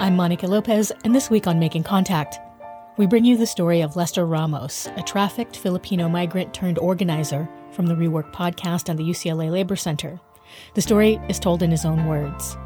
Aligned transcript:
I'm 0.00 0.16
Monica 0.16 0.46
Lopez, 0.46 0.90
and 1.04 1.14
this 1.14 1.28
week 1.28 1.46
on 1.46 1.58
Making 1.58 1.82
Contact, 1.82 2.40
we 2.96 3.04
bring 3.04 3.26
you 3.26 3.36
the 3.36 3.46
story 3.46 3.82
of 3.82 3.96
Lester 3.96 4.24
Ramos, 4.24 4.88
a 4.96 5.02
trafficked 5.02 5.58
Filipino 5.58 6.08
migrant 6.08 6.54
turned 6.54 6.78
organizer 6.78 7.46
from 7.70 7.84
the 7.84 7.94
Re:Work 7.94 8.32
podcast 8.32 8.88
and 8.88 8.98
the 8.98 9.04
UCLA 9.04 9.50
Labor 9.50 9.76
Center. 9.76 10.18
The 10.72 10.80
story 10.80 11.20
is 11.28 11.38
told 11.38 11.62
in 11.62 11.70
his 11.70 11.84
own 11.84 12.06
words. 12.06 12.56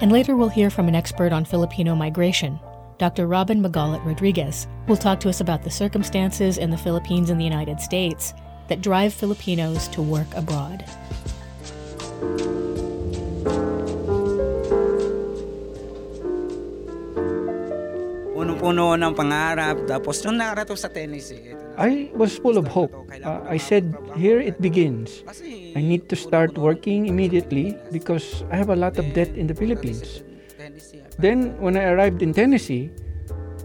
And 0.00 0.10
later 0.10 0.34
we'll 0.34 0.48
hear 0.48 0.68
from 0.68 0.88
an 0.88 0.96
expert 0.96 1.32
on 1.32 1.44
Filipino 1.44 1.94
migration, 1.94 2.58
Dr. 2.98 3.28
Robyn 3.28 3.62
Magalit 3.62 4.04
Rodriguez, 4.04 4.66
will 4.88 4.96
talk 4.96 5.20
to 5.20 5.28
us 5.28 5.40
about 5.40 5.62
the 5.62 5.70
circumstances 5.70 6.58
in 6.58 6.70
the 6.70 6.76
Philippines 6.76 7.30
and 7.30 7.38
the 7.40 7.44
United 7.44 7.80
States 7.80 8.34
that 8.66 8.82
drive 8.82 9.14
Filipinos 9.14 9.86
to 9.86 10.02
work 10.02 10.26
abroad. 10.34 10.84
Punong-puno 18.40 18.96
ng 18.96 19.12
pangarap. 19.12 19.84
Tapos 19.84 20.24
nung 20.24 20.40
nakarato 20.40 20.72
sa 20.72 20.88
Tennessee, 20.88 21.52
ito 21.52 21.60
na. 21.60 21.76
I 21.76 22.08
was 22.16 22.40
full 22.40 22.56
of 22.56 22.64
hope. 22.64 22.96
Uh, 23.20 23.44
I 23.44 23.60
said, 23.60 23.92
here 24.16 24.40
it 24.40 24.56
begins. 24.64 25.20
I 25.76 25.84
need 25.84 26.08
to 26.08 26.16
start 26.16 26.56
working 26.56 27.04
immediately 27.04 27.76
because 27.92 28.40
I 28.48 28.56
have 28.56 28.72
a 28.72 28.78
lot 28.80 28.96
of 28.96 29.04
debt 29.12 29.36
in 29.36 29.44
the 29.44 29.56
Philippines. 29.56 30.24
Then, 31.20 31.52
when 31.60 31.76
I 31.76 31.92
arrived 31.92 32.24
in 32.24 32.32
Tennessee, 32.32 32.88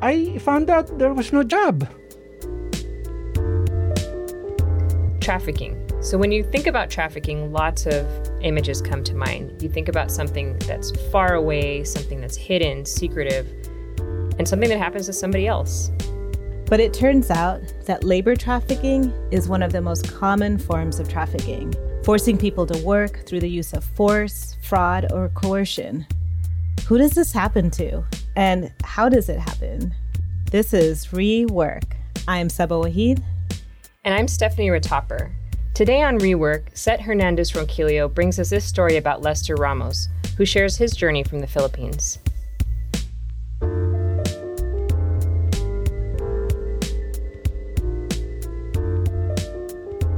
I 0.04 0.44
found 0.44 0.68
out 0.68 0.92
there 1.00 1.16
was 1.16 1.32
no 1.32 1.48
job. 1.48 1.88
trafficking. 5.26 5.73
So 6.02 6.20
when 6.20 6.32
you 6.32 6.44
think 6.44 6.68
about 6.68 6.92
trafficking, 6.92 7.52
lots 7.52 7.88
of 7.88 8.06
images 8.42 8.80
come 8.80 9.04
to 9.06 9.16
mind. 9.16 9.60
You 9.60 9.70
think 9.70 9.90
about 9.90 10.12
something 10.12 10.56
that's 10.60 10.92
far 11.10 11.34
away, 11.34 11.84
something 11.84 12.22
that's 12.22 12.38
hidden, 12.38 12.86
secretive, 12.86 13.48
and 14.38 14.48
something 14.48 14.70
that 14.70 14.77
happens 14.77 15.05
to 15.05 15.13
somebody 15.13 15.48
else. 15.48 15.91
But 16.67 16.80
it 16.80 16.94
turns 16.94 17.30
out 17.30 17.61
that 17.86 18.03
labor 18.03 18.36
trafficking 18.36 19.14
is 19.31 19.47
one 19.47 19.61
of 19.61 19.72
the 19.72 19.81
most 19.81 20.11
common 20.11 20.58
forms 20.58 21.00
of 21.00 21.08
trafficking, 21.08 21.73
forcing 22.03 22.38
people 22.38 22.66
to 22.66 22.86
work 22.86 23.25
through 23.25 23.42
the 23.42 23.50
use 23.50 23.73
of 23.73 23.83
force, 23.83 24.58
fraud, 24.64 25.11
or 25.11 25.30
coercion. 25.30 26.08
Who 26.88 26.97
does 26.97 27.11
this 27.11 27.31
happen 27.31 27.69
to? 27.72 28.03
And 28.36 28.72
how 28.83 29.09
does 29.09 29.30
it 29.30 29.39
happen? 29.39 29.94
This 30.52 30.73
is 30.73 31.14
Re:Work. 31.14 31.83
I'm 32.27 32.49
Saba 32.49 32.75
Waheed. 32.75 33.22
And 34.03 34.14
I'm 34.14 34.27
Stephanie 34.27 34.70
Ratopper. 34.70 35.31
Today 35.73 36.02
on 36.02 36.17
Re:Work, 36.17 36.75
Set 36.75 37.02
Hernandez 37.02 37.52
Ronquillo 37.53 38.08
brings 38.08 38.39
us 38.39 38.49
this 38.49 38.66
story 38.66 38.97
about 38.97 39.22
Lester 39.22 39.55
Ramos, 39.55 40.09
who 40.38 40.45
shares 40.45 40.77
his 40.77 40.94
journey 40.94 41.23
from 41.23 41.39
the 41.42 41.47
Philippines. 41.47 42.20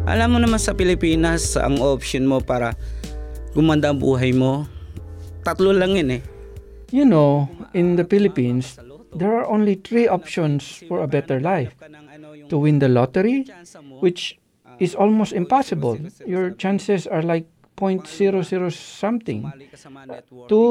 Alam 0.07 0.27
mo 0.31 0.39
naman 0.39 0.55
sa 0.55 0.71
Pilipinas, 0.71 1.59
ang 1.59 1.83
option 1.83 2.23
mo 2.23 2.39
para 2.39 2.71
gumanda 3.51 3.91
ang 3.91 3.99
buhay 3.99 4.31
mo, 4.31 4.63
tatlo 5.43 5.75
lang 5.75 5.99
yun 5.99 6.15
eh. 6.15 6.21
You 6.95 7.03
know, 7.03 7.51
in 7.75 7.99
the 7.99 8.07
Philippines, 8.07 8.79
there 9.11 9.35
are 9.35 9.43
only 9.43 9.75
three 9.75 10.07
options 10.07 10.79
for 10.87 11.03
a 11.03 11.11
better 11.11 11.43
life 11.43 11.75
to 12.47 12.55
win 12.55 12.79
the 12.79 12.87
lottery, 12.87 13.51
which 13.99 14.39
is 14.79 14.95
almost 14.95 15.35
impossible. 15.35 15.99
Your 16.23 16.55
chances 16.55 17.03
are 17.03 17.19
like 17.19 17.43
0.00 17.75 18.07
something. 18.71 19.43
To 20.47 20.61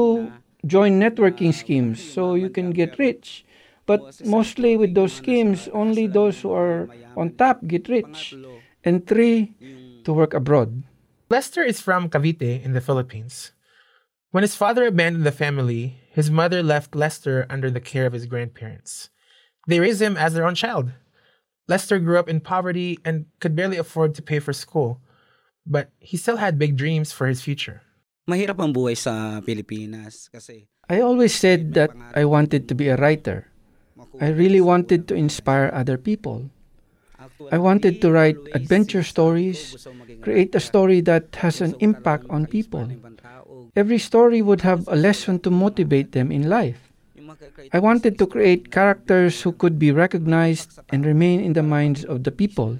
join 0.65 0.97
networking 0.97 1.53
schemes 1.53 2.01
so 2.01 2.33
you 2.33 2.49
can 2.49 2.73
get 2.73 2.97
rich. 2.97 3.45
But 3.85 4.17
mostly 4.25 4.75
with 4.75 4.97
those 4.97 5.13
schemes, 5.13 5.69
only 5.71 6.09
those 6.09 6.41
who 6.41 6.51
are 6.57 6.89
on 7.13 7.37
top 7.37 7.61
get 7.69 7.85
rich. 7.87 8.33
And 8.87 9.03
three, 9.03 9.51
to 10.07 10.15
work 10.15 10.31
abroad. 10.31 10.87
Lester 11.27 11.59
is 11.59 11.83
from 11.83 12.07
Cavite 12.07 12.63
in 12.63 12.71
the 12.71 12.79
Philippines. 12.79 13.51
When 14.31 14.47
his 14.47 14.55
father 14.55 14.87
abandoned 14.87 15.27
the 15.27 15.35
family, 15.35 15.99
his 16.07 16.31
mother 16.31 16.63
left 16.63 16.95
Lester 16.95 17.43
under 17.51 17.67
the 17.67 17.83
care 17.83 18.07
of 18.07 18.15
his 18.15 18.23
grandparents. 18.23 19.11
They 19.67 19.83
raised 19.83 20.01
him 20.01 20.15
as 20.15 20.31
their 20.31 20.47
own 20.47 20.55
child. 20.55 20.95
Lester 21.67 21.99
grew 21.99 22.15
up 22.15 22.31
in 22.31 22.39
poverty 22.39 22.95
and 23.03 23.27
could 23.43 23.59
barely 23.59 23.75
afford 23.75 24.15
to 24.15 24.23
pay 24.23 24.39
for 24.39 24.55
school, 24.55 25.03
but 25.67 25.91
he 25.99 26.15
still 26.15 26.39
had 26.39 26.55
big 26.55 26.79
dreams 26.79 27.11
for 27.11 27.27
his 27.27 27.43
future. 27.43 27.83
Mahirap 28.23 28.63
ang 28.63 28.71
buhay 28.71 28.95
sa 28.95 29.43
Pilipinas 29.43 30.31
kasi 30.31 30.71
I 30.87 31.03
always 31.03 31.35
said 31.35 31.75
that 31.75 31.91
I 32.15 32.23
wanted 32.23 32.71
to 32.71 32.75
be 32.75 32.87
a 32.87 32.95
writer. 32.95 33.51
I 34.23 34.31
really 34.31 34.63
wanted 34.63 35.11
to 35.11 35.15
inspire 35.19 35.67
other 35.75 35.99
people. 35.99 36.55
I 37.51 37.57
wanted 37.57 38.01
to 38.01 38.11
write 38.11 38.37
adventure 38.53 39.03
stories, 39.03 39.87
create 40.21 40.55
a 40.55 40.59
story 40.59 41.01
that 41.01 41.35
has 41.35 41.61
an 41.61 41.75
impact 41.79 42.25
on 42.29 42.45
people. 42.45 42.89
Every 43.75 43.99
story 43.99 44.41
would 44.41 44.61
have 44.61 44.87
a 44.87 44.95
lesson 44.95 45.39
to 45.41 45.51
motivate 45.51 46.11
them 46.11 46.31
in 46.31 46.49
life. 46.49 46.87
I 47.73 47.79
wanted 47.79 48.17
to 48.17 48.25
create 48.25 48.71
characters 48.71 49.41
who 49.41 49.51
could 49.51 49.77
be 49.77 49.91
recognized 49.91 50.79
and 50.89 51.05
remain 51.05 51.41
in 51.41 51.53
the 51.53 51.63
minds 51.63 52.03
of 52.05 52.23
the 52.23 52.31
people. 52.31 52.79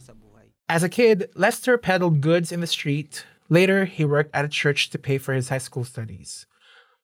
As 0.69 0.83
a 0.83 0.89
kid, 0.89 1.29
Lester 1.35 1.77
peddled 1.77 2.21
goods 2.21 2.51
in 2.51 2.59
the 2.59 2.67
street. 2.67 3.25
Later, 3.49 3.85
he 3.85 4.03
worked 4.03 4.35
at 4.35 4.45
a 4.45 4.51
church 4.51 4.89
to 4.91 4.99
pay 4.99 5.17
for 5.17 5.33
his 5.33 5.49
high 5.49 5.63
school 5.63 5.85
studies. 5.85 6.45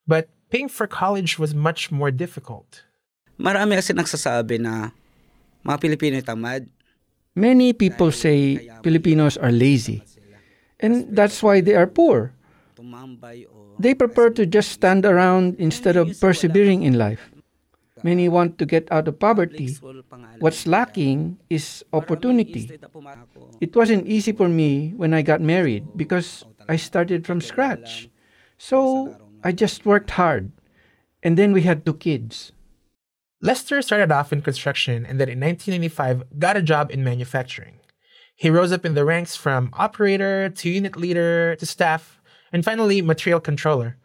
But 0.07 0.27
paying 0.49 0.67
for 0.67 0.87
college 0.87 1.39
was 1.39 1.55
much 1.55 1.91
more 1.91 2.11
difficult. 2.11 2.83
Marami 3.39 3.79
kasi 3.79 3.95
nagsasabi 3.95 4.59
na 4.59 4.91
mga 5.63 5.79
Pilipino 5.79 6.19
tamad. 6.19 6.67
Many 7.35 7.73
people 7.73 8.11
say 8.11 8.69
Filipinos 8.83 9.37
are 9.37 9.51
lazy, 9.51 10.03
and 10.79 11.15
that's 11.15 11.41
why 11.41 11.61
they 11.61 11.73
are 11.73 11.87
poor. 11.87 12.33
They 13.79 13.95
prefer 13.95 14.29
to 14.37 14.45
just 14.45 14.69
stand 14.71 15.05
around 15.05 15.55
instead 15.57 15.97
of 15.97 16.13
persevering 16.21 16.83
in 16.83 16.97
life. 16.97 17.33
Many 18.03 18.27
want 18.29 18.59
to 18.59 18.65
get 18.65 18.85
out 18.91 19.07
of 19.07 19.17
poverty. 19.17 19.73
What's 20.39 20.67
lacking 20.67 21.39
is 21.49 21.83
opportunity. 21.93 22.69
It 23.61 23.75
wasn't 23.75 24.05
easy 24.05 24.33
for 24.33 24.49
me 24.49 24.93
when 24.95 25.13
I 25.13 25.21
got 25.23 25.41
married 25.41 25.87
because 25.95 26.45
I 26.67 26.75
started 26.75 27.25
from 27.25 27.41
scratch. 27.41 28.09
So 28.57 29.15
I 29.43 29.53
just 29.53 29.85
worked 29.85 30.11
hard. 30.11 30.51
And 31.23 31.37
then 31.37 31.53
we 31.53 31.63
had 31.63 31.85
two 31.85 31.95
kids. 31.95 32.51
Lester 33.43 33.83
started 33.83 34.07
off 34.07 34.31
in 34.31 34.39
construction 34.39 35.03
and 35.03 35.19
then 35.19 35.27
in 35.27 35.43
1995 35.43 36.39
got 36.39 36.55
a 36.55 36.63
job 36.63 36.87
in 36.87 37.03
manufacturing. 37.03 37.75
He 38.39 38.47
rose 38.47 38.71
up 38.71 38.87
in 38.87 38.95
the 38.95 39.03
ranks 39.03 39.35
from 39.35 39.67
operator 39.75 40.47
to 40.47 40.69
unit 40.71 40.95
leader 40.95 41.59
to 41.59 41.65
staff 41.67 42.23
and 42.55 42.63
finally 42.63 43.03
material 43.03 43.43
controller. 43.43 43.99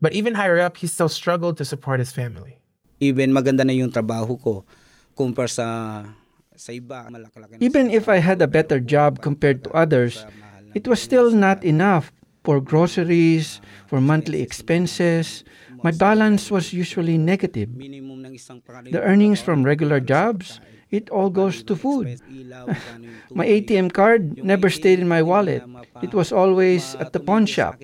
But 0.00 0.14
even 0.14 0.40
higher 0.40 0.58
up, 0.58 0.78
he 0.78 0.86
still 0.86 1.12
struggled 1.12 1.60
to 1.60 1.68
support 1.68 2.00
his 2.00 2.16
family. 2.16 2.64
Even 2.98 3.36
maganda 3.36 3.60
na 3.60 3.76
yung 3.76 3.92
trabaho 3.92 4.40
ko 4.40 4.64
compare 5.12 5.52
sa 5.52 6.08
sa 6.56 6.72
iba. 6.72 7.12
Malaki-laki 7.12 7.60
Even 7.60 7.92
if 7.92 8.08
I 8.08 8.24
had 8.24 8.40
a 8.40 8.48
better 8.48 8.80
job 8.80 9.20
compared 9.20 9.68
to 9.68 9.70
others, 9.76 10.24
it 10.72 10.88
was 10.88 10.96
still 10.96 11.28
not 11.28 11.60
enough 11.60 12.08
for 12.48 12.64
groceries, 12.64 13.60
for 13.84 14.00
monthly 14.00 14.40
expenses. 14.40 15.44
My 15.84 15.92
balance 15.92 16.48
was 16.48 16.72
usually 16.72 17.20
negative. 17.20 17.68
The 17.76 19.04
earnings 19.04 19.44
from 19.44 19.68
regular 19.68 20.00
jobs, 20.00 20.56
it 20.88 21.12
all 21.12 21.28
goes 21.28 21.60
to 21.68 21.76
food. 21.76 22.16
My 23.36 23.44
ATM 23.44 23.92
card 23.92 24.40
never 24.40 24.70
stayed 24.72 24.98
in 24.98 25.06
my 25.06 25.20
wallet. 25.20 25.60
It 26.00 26.16
was 26.16 26.32
always 26.32 26.96
at 26.96 27.12
the 27.12 27.20
pawn 27.20 27.44
shop. 27.44 27.76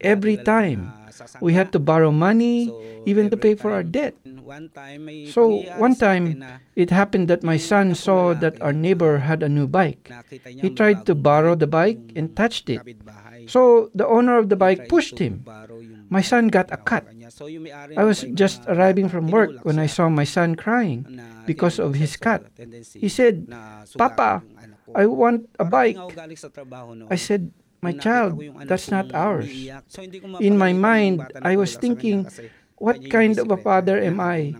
Every 0.00 0.38
time. 0.40 0.88
We 1.40 1.52
had 1.52 1.72
to 1.72 1.78
borrow 1.78 2.10
money, 2.12 2.72
even 3.04 3.28
to 3.30 3.36
pay 3.36 3.54
for 3.56 3.72
our 3.72 3.82
debt. 3.82 4.14
So, 5.34 5.66
one 5.76 5.96
time, 5.96 6.44
it 6.76 6.90
happened 6.90 7.28
that 7.28 7.42
my 7.42 7.56
son 7.56 7.94
saw 7.94 8.34
that 8.34 8.60
our 8.62 8.72
neighbor 8.72 9.18
had 9.18 9.42
a 9.42 9.48
new 9.48 9.66
bike. 9.66 10.10
He 10.46 10.70
tried 10.70 11.04
to 11.06 11.14
borrow 11.14 11.54
the 11.54 11.66
bike 11.66 11.98
and 12.14 12.36
touched 12.36 12.70
it. 12.70 12.80
So, 13.48 13.90
the 13.94 14.06
owner 14.06 14.36
of 14.38 14.48
the 14.48 14.56
bike 14.56 14.88
pushed 14.88 15.18
him. 15.18 15.44
My 16.08 16.20
son 16.20 16.48
got 16.48 16.70
a 16.72 16.76
cut. 16.76 17.04
I 17.96 18.04
was 18.04 18.22
just 18.32 18.64
arriving 18.68 19.08
from 19.08 19.28
work 19.28 19.64
when 19.64 19.78
I 19.78 19.86
saw 19.86 20.08
my 20.08 20.24
son 20.24 20.54
crying 20.54 21.04
because 21.46 21.78
of 21.78 21.94
his 21.96 22.16
cut. 22.16 22.46
He 22.94 23.08
said, 23.08 23.48
Papa, 23.96 24.42
I 24.94 25.06
want 25.06 25.48
a 25.58 25.64
bike. 25.64 25.98
I 27.10 27.16
said, 27.16 27.52
My 27.80 27.92
child, 27.92 28.40
that's 28.66 28.90
not 28.90 29.12
ours. 29.14 29.48
In 30.40 30.58
my 30.58 30.72
mind, 30.72 31.24
I 31.42 31.56
was 31.56 31.76
thinking, 31.76 32.26
what 32.76 32.98
kind 33.10 33.38
of 33.38 33.50
a 33.50 33.56
father 33.56 33.98
am 33.98 34.20
I? 34.20 34.54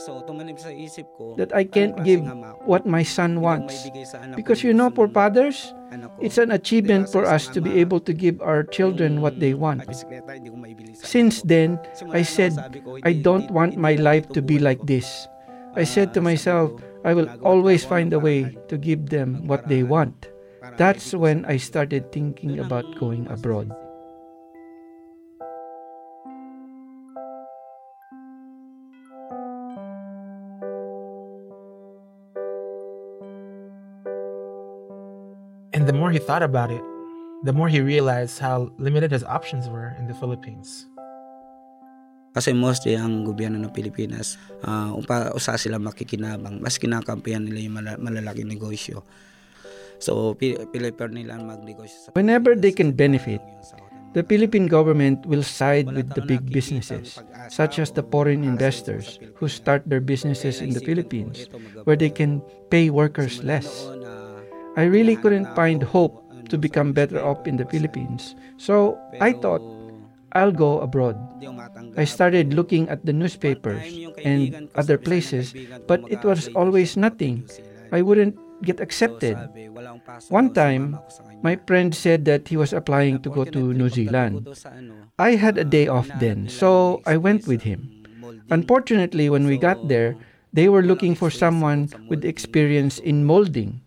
So, 0.00 0.24
tumanib 0.24 0.56
sa 0.56 0.72
isip 0.72 1.04
ko, 1.12 1.36
that 1.36 1.52
I 1.52 1.68
can't 1.68 1.92
give 2.00 2.24
what 2.64 2.88
my 2.88 3.04
son 3.04 3.44
wants. 3.44 3.84
maibigay 3.84 4.08
sa 4.08 4.24
anak 4.24 4.32
ko 4.32 4.38
Because 4.40 4.64
you 4.64 4.72
know, 4.72 4.88
for 4.88 5.12
fathers, 5.12 5.76
it's 6.24 6.40
an 6.40 6.56
achievement 6.56 7.12
for 7.12 7.28
us 7.28 7.52
to 7.52 7.60
be 7.60 7.76
able 7.84 8.00
to 8.08 8.16
give 8.16 8.40
our 8.40 8.64
children 8.64 9.20
what 9.20 9.36
they 9.44 9.52
want. 9.52 9.84
bisikleta, 9.84 10.32
hindi 10.32 10.48
ko 10.48 10.56
maibili 10.56 10.96
sa 10.96 11.04
Since 11.04 11.44
then, 11.44 11.76
I 12.16 12.24
said, 12.24 12.56
I 13.04 13.12
don't 13.12 13.52
want 13.52 13.76
my 13.76 14.00
life 14.00 14.24
to 14.32 14.40
be 14.40 14.56
like 14.56 14.80
this. 14.88 15.28
I 15.76 15.84
said 15.84 16.16
to 16.16 16.24
myself, 16.24 16.72
I 17.04 17.12
will 17.12 17.28
always 17.44 17.84
find 17.84 18.08
a 18.16 18.18
way 18.18 18.56
to 18.72 18.80
give 18.80 19.12
them 19.12 19.44
what 19.44 19.68
they 19.68 19.84
want. 19.84 20.32
That's 20.80 21.12
when 21.12 21.44
I 21.44 21.60
started 21.60 22.08
thinking 22.08 22.56
about 22.56 22.88
going 22.96 23.28
abroad. 23.28 23.68
The 35.90 35.98
more 35.98 36.14
he 36.14 36.22
thought 36.22 36.46
about 36.46 36.70
it, 36.70 36.82
the 37.42 37.50
more 37.50 37.66
he 37.66 37.82
realized 37.82 38.38
how 38.38 38.70
limited 38.78 39.10
his 39.10 39.26
options 39.26 39.66
were 39.66 39.90
in 39.98 40.06
the 40.06 40.14
Philippines. 40.14 40.86
Kasi 42.30 42.54
mostly 42.54 42.94
ang 42.94 43.26
gobyerno 43.26 43.58
ng 43.58 43.74
Pilipinas, 43.74 44.38
uh, 44.62 44.94
upa, 44.94 45.34
usa 45.34 45.58
sila 45.58 45.82
makikinabang. 45.82 46.62
Mas 46.62 46.78
kinakampihan 46.78 47.42
nila 47.42 47.58
yung 47.58 47.74
mala- 47.74 47.98
malalaking 47.98 48.46
negosyo. 48.46 49.02
So, 49.98 50.38
pi- 50.38 50.62
prefer 50.70 51.10
nila 51.10 51.42
magnegosyo 51.42 51.98
sa 51.98 52.08
Whenever 52.14 52.54
they 52.54 52.70
can 52.70 52.94
benefit, 52.94 53.42
The 54.10 54.26
Philippine 54.26 54.66
government 54.66 55.22
will 55.22 55.46
side 55.46 55.86
with 55.86 56.18
the 56.18 56.26
big 56.26 56.50
businesses, 56.50 57.22
such 57.46 57.78
as 57.78 57.94
the 57.94 58.02
foreign 58.02 58.42
investors 58.42 59.22
who 59.38 59.46
start 59.46 59.86
their 59.86 60.02
businesses 60.02 60.58
in 60.58 60.74
the 60.74 60.82
Philippines, 60.82 61.46
where 61.86 61.94
they 61.94 62.10
can 62.10 62.42
pay 62.74 62.90
workers 62.90 63.38
less. 63.46 63.70
I 64.76 64.84
really 64.84 65.16
couldn't 65.16 65.54
find 65.54 65.82
hope 65.82 66.22
to 66.48 66.58
become 66.58 66.92
better 66.92 67.22
off 67.22 67.46
in 67.46 67.56
the 67.56 67.64
Philippines, 67.66 68.34
so 68.56 68.98
I 69.20 69.32
thought 69.32 69.62
I'll 70.32 70.52
go 70.52 70.80
abroad. 70.80 71.18
I 71.96 72.04
started 72.04 72.54
looking 72.54 72.88
at 72.88 73.04
the 73.04 73.12
newspapers 73.12 73.82
and 74.24 74.68
other 74.74 74.98
places, 74.98 75.54
but 75.86 76.00
it 76.08 76.22
was 76.22 76.48
always 76.54 76.96
nothing. 76.96 77.48
I 77.92 78.02
wouldn't 78.02 78.38
get 78.62 78.80
accepted. 78.80 79.36
One 80.28 80.52
time, 80.52 80.98
my 81.42 81.56
friend 81.66 81.94
said 81.94 82.24
that 82.26 82.48
he 82.48 82.56
was 82.56 82.72
applying 82.72 83.22
to 83.22 83.30
go 83.30 83.44
to 83.44 83.72
New 83.72 83.88
Zealand. 83.88 84.46
I 85.18 85.34
had 85.34 85.58
a 85.58 85.64
day 85.64 85.88
off 85.88 86.08
then, 86.20 86.48
so 86.48 87.02
I 87.06 87.16
went 87.16 87.46
with 87.46 87.62
him. 87.62 87.90
Unfortunately, 88.50 89.30
when 89.30 89.46
we 89.46 89.58
got 89.58 89.88
there, 89.88 90.16
they 90.52 90.68
were 90.68 90.82
looking 90.82 91.14
for 91.14 91.30
someone 91.30 91.88
with 92.08 92.24
experience 92.24 92.98
in 92.98 93.24
molding. 93.24 93.80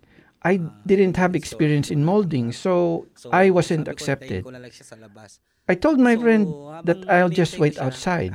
I 0.43 0.59
didn't 0.85 1.15
have 1.17 1.35
experience 1.35 1.89
in 1.89 2.03
molding, 2.03 2.51
so 2.51 3.07
I 3.31 3.49
wasn't 3.49 3.87
accepted. 3.87 4.45
I 5.69 5.75
told 5.75 5.99
my 5.99 6.17
friend 6.17 6.47
that 6.83 7.07
I'll 7.09 7.29
just 7.31 7.57
wait 7.57 7.79
outside. 7.79 8.33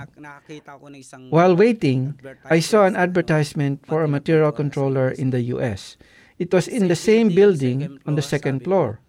While 1.28 1.54
waiting, 1.56 2.18
I 2.48 2.60
saw 2.60 2.86
an 2.86 2.96
advertisement 2.96 3.84
for 3.86 4.02
a 4.02 4.08
material 4.08 4.52
controller 4.52 5.10
in 5.10 5.30
the 5.30 5.42
US. 5.52 5.98
It 6.38 6.52
was 6.54 6.68
in 6.68 6.88
the 6.88 6.96
same 6.96 7.28
building 7.28 7.98
on 8.06 8.14
the 8.14 8.22
second 8.22 8.64
floor. 8.64 9.00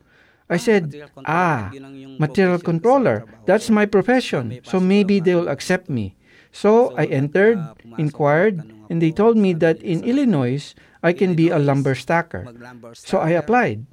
I 0.49 0.57
said, 0.57 0.91
Ah, 1.25 1.71
material 2.19 2.59
controller, 2.59 3.23
that's 3.45 3.69
my 3.69 3.85
profession, 3.85 4.59
so 4.63 4.79
maybe 4.79 5.19
they 5.21 5.35
will 5.35 5.47
accept 5.47 5.89
me. 5.89 6.17
So 6.51 6.91
I 6.97 7.05
entered, 7.05 7.59
inquired, 7.97 8.65
and 8.89 8.99
they 8.99 9.11
told 9.11 9.37
me 9.37 9.53
that 9.61 9.79
in 9.83 10.03
Illinois, 10.03 10.73
I 11.03 11.13
can 11.13 11.35
be 11.35 11.49
a 11.49 11.59
lumber 11.59 11.95
stacker. 11.95 12.45
So 12.93 13.19
I 13.19 13.31
applied. 13.31 13.85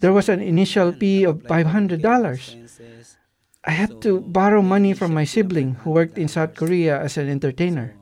There 0.00 0.12
was 0.12 0.28
an 0.28 0.42
initial 0.42 0.90
fee 0.92 1.22
of 1.22 1.46
$500. 1.46 2.02
I 3.64 3.70
had 3.70 4.02
to 4.02 4.20
borrow 4.20 4.60
money 4.60 4.92
from 4.92 5.14
my 5.14 5.22
sibling 5.22 5.78
who 5.86 5.90
worked 5.90 6.18
in 6.18 6.26
South 6.26 6.56
Korea 6.56 6.98
as 7.00 7.16
an 7.16 7.28
entertainer. 7.30 7.94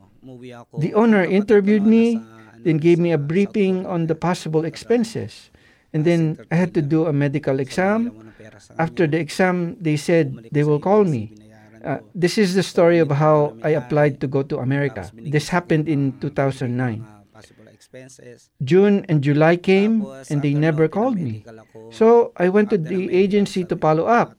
The 0.77 0.93
owner 0.95 1.23
interviewed 1.23 1.85
me, 1.85 2.17
then 2.65 2.77
gave 2.77 2.97
me 2.97 3.11
a 3.11 3.17
briefing 3.17 3.85
on 3.85 4.07
the 4.07 4.15
possible 4.15 4.65
expenses. 4.65 5.51
And 5.93 6.05
then 6.05 6.39
I 6.49 6.55
had 6.55 6.73
to 6.73 6.81
do 6.81 7.05
a 7.05 7.13
medical 7.13 7.59
exam. 7.59 8.33
After 8.79 9.05
the 9.05 9.19
exam, 9.19 9.77
they 9.79 9.97
said 9.97 10.49
they 10.51 10.63
will 10.63 10.79
call 10.79 11.03
me. 11.03 11.37
Uh, 11.83 11.97
this 12.13 12.37
is 12.37 12.53
the 12.53 12.63
story 12.63 12.97
of 12.97 13.09
how 13.09 13.57
I 13.63 13.69
applied 13.77 14.21
to 14.21 14.27
go 14.27 14.41
to 14.43 14.57
America. 14.57 15.09
This 15.13 15.49
happened 15.49 15.89
in 15.89 16.17
2009. 16.21 17.05
June 18.63 19.05
and 19.09 19.21
July 19.21 19.57
came 19.57 20.05
and 20.29 20.41
they 20.41 20.53
never 20.53 20.87
called 20.87 21.17
me. 21.17 21.43
So 21.91 22.31
I 22.37 22.49
went 22.49 22.69
to 22.69 22.77
the 22.77 23.11
agency 23.11 23.65
to 23.65 23.75
follow 23.75 24.05
up. 24.05 24.35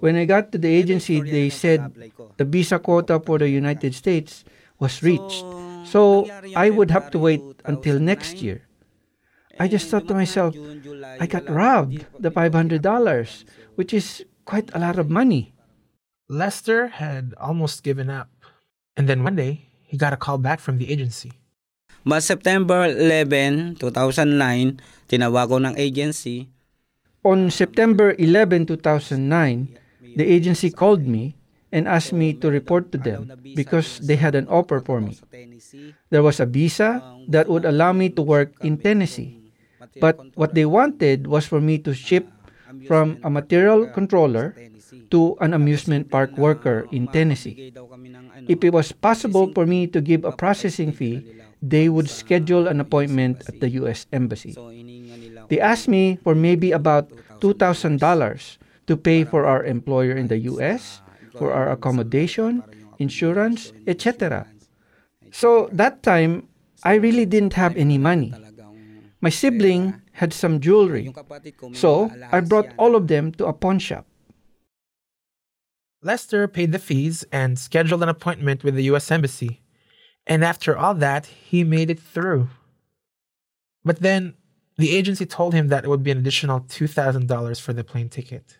When 0.00 0.16
I 0.16 0.24
got 0.24 0.50
to 0.52 0.58
the 0.58 0.68
agency, 0.68 1.20
they 1.20 1.48
said 1.48 1.94
the 2.36 2.44
visa 2.44 2.78
quota 2.78 3.20
for 3.20 3.38
the 3.38 3.48
United 3.48 3.94
States 3.94 4.44
was 4.78 5.02
reached. 5.02 5.44
So 5.86 6.26
I 6.56 6.70
would 6.70 6.90
have 6.90 7.10
to 7.12 7.18
wait 7.18 7.42
until 7.64 8.00
next 8.00 8.42
year. 8.42 8.66
I 9.60 9.68
just 9.68 9.88
thought 9.90 10.08
to 10.08 10.14
myself, 10.14 10.56
I 11.20 11.26
got 11.26 11.48
robbed 11.48 12.06
the 12.18 12.30
$500, 12.30 13.44
which 13.76 13.92
is 13.92 14.24
quite 14.44 14.70
a 14.74 14.78
lot 14.78 14.98
of 14.98 15.10
money. 15.10 15.54
Lester 16.28 16.88
had 16.88 17.34
almost 17.38 17.82
given 17.84 18.08
up. 18.08 18.30
And 18.96 19.08
then 19.08 19.22
one 19.22 19.36
day, 19.36 19.68
he 19.84 19.96
got 19.96 20.12
a 20.12 20.16
call 20.16 20.38
back 20.38 20.58
from 20.58 20.78
the 20.78 20.90
agency. 20.90 21.32
But 22.02 22.26
September 22.26 22.90
11, 22.90 23.78
2009, 23.78 24.82
tinawag 25.06 25.46
ko 25.46 25.56
ng 25.62 25.78
agency. 25.78 26.50
On 27.22 27.46
September 27.46 28.18
11, 28.18 28.66
2009, 28.66 29.78
the 30.18 30.26
agency 30.26 30.74
called 30.74 31.06
me 31.06 31.38
and 31.70 31.86
asked 31.86 32.12
me 32.12 32.34
to 32.34 32.50
report 32.50 32.90
to 32.92 32.98
them 32.98 33.30
because 33.54 34.02
they 34.02 34.18
had 34.18 34.34
an 34.34 34.50
offer 34.50 34.82
for 34.82 35.00
me. 35.00 35.14
There 36.10 36.26
was 36.26 36.42
a 36.42 36.46
visa 36.46 37.00
that 37.30 37.46
would 37.48 37.64
allow 37.64 37.94
me 37.94 38.10
to 38.18 38.22
work 38.22 38.52
in 38.66 38.76
Tennessee. 38.76 39.38
But 40.02 40.18
what 40.34 40.54
they 40.58 40.66
wanted 40.66 41.30
was 41.30 41.46
for 41.46 41.60
me 41.62 41.78
to 41.86 41.94
ship 41.94 42.26
from 42.90 43.22
a 43.22 43.30
material 43.30 43.86
controller 43.86 44.58
to 45.10 45.36
an 45.40 45.54
amusement 45.54 46.10
park 46.10 46.36
worker 46.36 46.88
in 46.90 47.06
Tennessee. 47.08 47.72
If 48.48 48.64
it 48.64 48.72
was 48.72 48.90
possible 48.92 49.52
for 49.54 49.64
me 49.66 49.86
to 49.86 50.00
give 50.00 50.24
a 50.24 50.32
processing 50.32 50.90
fee, 50.92 51.24
they 51.62 51.88
would 51.88 52.10
schedule 52.10 52.66
an 52.66 52.80
appointment 52.80 53.48
at 53.48 53.60
the 53.60 53.70
US 53.80 54.06
Embassy. 54.12 54.58
They 55.48 55.60
asked 55.60 55.86
me 55.86 56.18
for 56.24 56.34
maybe 56.34 56.72
about 56.72 57.08
$2,000 57.40 58.58
to 58.86 58.96
pay 58.96 59.22
for 59.24 59.46
our 59.46 59.62
employer 59.64 60.12
in 60.12 60.26
the 60.26 60.38
US, 60.50 61.00
for 61.38 61.52
our 61.52 61.70
accommodation, 61.70 62.62
insurance, 62.98 63.72
etc. 63.86 64.46
So 65.30 65.70
that 65.72 66.02
time, 66.02 66.48
I 66.82 66.94
really 66.94 67.24
didn't 67.24 67.54
have 67.54 67.76
any 67.76 67.96
money. 67.96 68.34
My 69.20 69.30
sibling 69.30 70.02
had 70.12 70.32
some 70.32 70.58
jewelry, 70.58 71.14
so 71.72 72.10
I 72.32 72.40
brought 72.40 72.74
all 72.76 72.96
of 72.96 73.06
them 73.06 73.30
to 73.38 73.46
a 73.46 73.52
pawn 73.52 73.78
shop. 73.78 74.04
Lester 76.02 76.48
paid 76.48 76.72
the 76.72 76.82
fees 76.82 77.24
and 77.30 77.56
scheduled 77.56 78.02
an 78.02 78.08
appointment 78.08 78.64
with 78.64 78.74
the 78.74 78.90
US 78.90 79.10
Embassy. 79.10 79.61
And 80.26 80.44
after 80.44 80.76
all 80.76 80.94
that, 80.94 81.26
he 81.26 81.64
made 81.64 81.90
it 81.90 82.00
through. 82.00 82.48
But 83.84 84.00
then 84.00 84.34
the 84.76 84.96
agency 84.96 85.26
told 85.26 85.54
him 85.54 85.68
that 85.68 85.84
it 85.84 85.88
would 85.88 86.02
be 86.02 86.10
an 86.10 86.18
additional 86.18 86.60
$2,000 86.60 87.60
for 87.60 87.72
the 87.72 87.84
plane 87.84 88.08
ticket. 88.08 88.58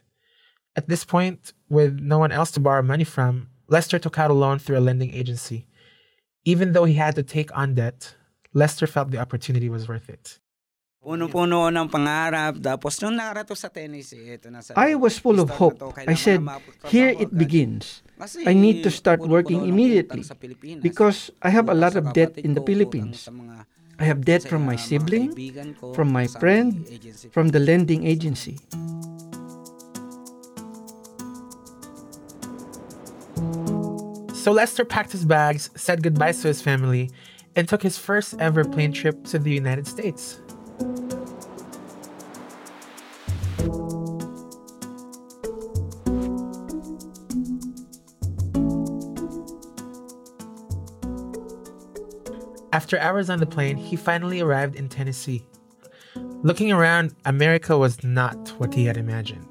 At 0.75 0.89
this 0.89 1.05
point, 1.05 1.53
with 1.69 2.01
no 2.01 2.19
one 2.19 2.33
else 2.33 2.51
to 2.53 2.61
borrow 2.61 2.83
money 2.83 3.05
from, 3.05 3.49
Lester 3.69 3.99
took 3.99 4.19
out 4.19 4.31
a 4.31 4.35
loan 4.35 4.59
through 4.59 4.79
a 4.79 4.81
lending 4.81 5.15
agency. 5.15 5.67
Even 6.45 6.73
though 6.73 6.85
he 6.85 6.95
had 6.95 7.15
to 7.15 7.23
take 7.23 7.57
on 7.57 7.75
debt, 7.75 8.15
Lester 8.53 8.87
felt 8.87 9.11
the 9.11 9.19
opportunity 9.19 9.69
was 9.69 9.89
worth 9.89 10.09
it. 10.09 10.39
Puno-puno 11.03 11.67
ng 11.67 11.91
pangarap. 11.91 12.63
Tapos 12.63 12.95
nung 13.03 13.19
nakarato 13.19 13.59
sa 13.59 13.67
Tennessee, 13.67 14.39
ito 14.39 14.47
na 14.55 14.63
sa... 14.63 14.79
I 14.79 14.95
was 14.95 15.19
full 15.19 15.43
of 15.43 15.51
hope. 15.51 15.83
I 16.07 16.15
said, 16.15 16.39
Here 16.87 17.11
it 17.11 17.35
begins. 17.35 18.07
I 18.47 18.55
need 18.55 18.87
to 18.87 18.91
start 18.95 19.19
working 19.27 19.67
immediately 19.67 20.23
because 20.79 21.35
I 21.43 21.51
have 21.51 21.67
a 21.67 21.75
lot 21.75 21.99
of 21.99 22.15
debt 22.15 22.39
in 22.39 22.55
the 22.55 22.63
Philippines. 22.63 23.27
I 23.99 24.07
have 24.07 24.23
debt 24.23 24.47
from 24.47 24.63
my 24.63 24.79
sibling, 24.79 25.35
from 25.91 26.15
my 26.15 26.31
friend, 26.31 26.87
from 27.35 27.51
the 27.51 27.59
lending 27.59 28.07
agency. 28.07 28.63
So 34.43 34.51
Lester 34.51 34.85
packed 34.85 35.13
his 35.13 35.25
bags, 35.25 35.71
said 35.75 36.03
goodbye 36.03 36.33
to 36.33 36.49
his 36.49 36.63
family, 36.63 37.11
and 37.55 37.69
took 37.69 37.83
his 37.83 37.99
first 37.99 38.35
ever 38.43 38.65
plane 38.65 38.91
trip 38.91 39.23
to 39.31 39.39
the 39.39 39.55
United 39.55 39.87
States. 39.87 40.42
After 52.93 53.09
hours 53.09 53.33
on 53.33 53.41
the 53.41 53.49
plane, 53.49 53.81
he 53.81 53.97
finally 53.97 54.45
arrived 54.45 54.77
in 54.77 54.85
Tennessee. 54.93 55.49
Looking 56.45 56.77
around, 56.77 57.17
America 57.25 57.73
was 57.73 58.05
not 58.05 58.37
what 58.61 58.77
he 58.77 58.85
had 58.85 59.01
imagined. 59.01 59.49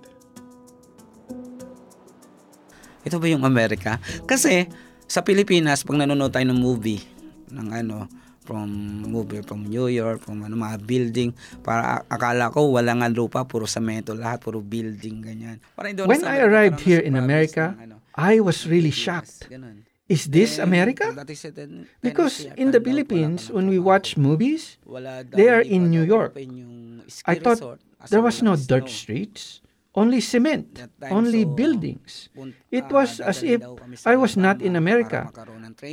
Ito 3.02 3.18
ba 3.18 3.26
yung 3.26 3.42
America? 3.42 3.98
Kasi 4.30 4.70
sa 5.10 5.26
Pilipinas, 5.26 5.82
pag 5.82 5.98
nanonood 5.98 6.38
tayo 6.38 6.46
ng 6.54 6.62
movie, 6.62 7.02
ng 7.50 7.74
ano, 7.74 8.06
from 8.46 8.70
movie 9.10 9.42
from 9.42 9.66
New 9.66 9.90
York, 9.90 10.22
from 10.22 10.46
ano, 10.46 10.54
mga 10.54 10.78
building, 10.86 11.34
para 11.66 12.06
akala 12.14 12.54
ko 12.54 12.70
wala 12.78 12.94
nga 12.94 13.10
lupa, 13.10 13.42
puro 13.50 13.66
semento 13.66 14.14
lahat, 14.14 14.38
puro 14.38 14.62
building, 14.62 15.18
ganyan. 15.18 15.58
Para 15.74 15.90
When 16.06 16.30
I 16.30 16.46
arrived 16.46 16.86
here 16.86 17.02
in 17.02 17.18
America, 17.18 17.74
ng, 17.74 17.90
ano, 17.90 17.96
I 18.14 18.38
was 18.38 18.70
really 18.70 18.94
shocked. 18.94 19.50
Ganun. 19.50 19.90
Is 20.12 20.28
this 20.28 20.60
America? 20.60 21.16
Because 22.04 22.44
in 22.60 22.76
the 22.76 22.84
Philippines, 22.84 23.48
when 23.48 23.72
we 23.72 23.80
watch 23.80 24.20
movies, 24.20 24.76
they 25.32 25.48
are 25.48 25.64
in 25.64 25.88
New 25.88 26.04
York. 26.04 26.36
I 27.24 27.36
thought 27.40 27.80
there 28.12 28.20
was 28.20 28.44
no 28.44 28.60
dirt 28.60 28.92
streets, 28.92 29.64
only 29.96 30.20
cement, 30.20 30.84
only 31.08 31.48
buildings. 31.48 32.28
It 32.72 32.92
was 32.92 33.24
as 33.24 33.40
if 33.40 33.64
I 34.04 34.20
was 34.20 34.36
not 34.36 34.60
in 34.60 34.76
America, 34.76 35.32